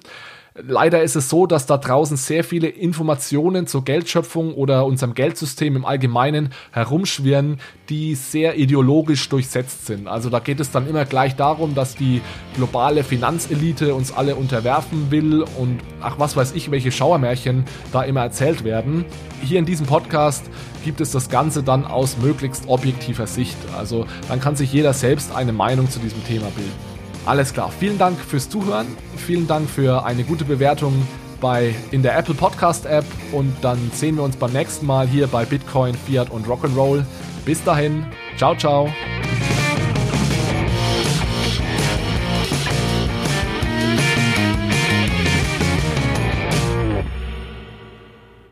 Leider 0.54 1.02
ist 1.02 1.16
es 1.16 1.30
so, 1.30 1.48
dass 1.48 1.66
da 1.66 1.78
draußen 1.78 2.18
sehr 2.18 2.44
viele 2.44 2.68
Informationen 2.68 3.68
zur 3.68 3.86
Geldschöpfung 3.86 4.54
oder 4.54 4.86
unserem 4.86 5.14
Geldsystem 5.14 5.78
im 5.78 5.86
Allgemeinen 5.86 6.50
herumschwirren, 6.74 7.58
die 7.88 8.16
sehr 8.16 8.58
ideologisch 8.58 9.30
durchsetzt 9.30 9.86
sind. 9.86 10.10
Also 10.10 10.30
da 10.30 10.40
geht 10.40 10.60
es 10.60 10.70
dann 10.70 10.90
immer 10.90 11.06
gleich 11.06 11.38
darum, 11.38 11.74
dass 11.74 11.96
die 11.96 12.22
globale 12.58 13.06
Finanzelite 13.06 13.96
uns 13.96 14.12
alle 14.12 14.36
unterwerfen 14.36 15.10
will 15.10 15.46
und 15.58 15.80
ach 16.02 16.20
was 16.20 16.36
weiß 16.36 16.52
ich, 16.52 16.70
welche 16.70 16.92
Schauermärchen 16.92 17.64
da 17.94 18.04
immer 18.04 18.22
erzählt 18.22 18.66
werden. 18.66 19.06
Hier 19.42 19.58
in 19.58 19.66
diesem 19.66 19.86
Podcast 19.86 20.44
gibt 20.84 21.00
es 21.00 21.12
das 21.12 21.30
Ganze 21.30 21.64
dann 21.64 21.86
aus 21.86 22.18
möglichst 22.18 22.68
objektiver 22.68 23.26
Sicht. 23.26 23.58
Also 23.78 24.06
dann 24.28 24.42
kann 24.42 24.58
sich 24.58 24.74
jeder 24.74 24.92
selbst 24.92 25.34
eine 25.34 25.54
Meinung 25.54 25.90
zu 25.90 26.00
diesem 26.00 26.22
Thema 26.26 26.48
bilden. 26.48 26.91
Alles 27.26 27.54
klar. 27.54 27.72
Vielen 27.78 27.98
Dank 27.98 28.20
fürs 28.20 28.50
Zuhören. 28.50 28.88
Vielen 29.16 29.48
Dank 29.48 29.70
für 29.70 30.06
eine 30.06 30.24
gute 30.24 30.46
Bewertung 30.46 30.94
bei, 31.40 31.76
in 31.92 32.04
der 32.04 32.18
Apple 32.18 32.36
Podcast 32.36 32.86
App 32.86 33.06
und 33.32 33.54
dann 33.62 33.92
sehen 33.94 34.16
wir 34.16 34.24
uns 34.24 34.36
beim 34.36 34.54
nächsten 34.54 34.86
Mal 34.86 35.08
hier 35.08 35.28
bei 35.28 35.46
Bitcoin, 35.46 35.96
Fiat 35.96 36.30
und 36.30 36.48
Rock'n'Roll. 36.48 37.04
Bis 37.46 37.64
dahin. 37.64 38.06
Ciao, 38.38 38.56
ciao. 38.56 38.90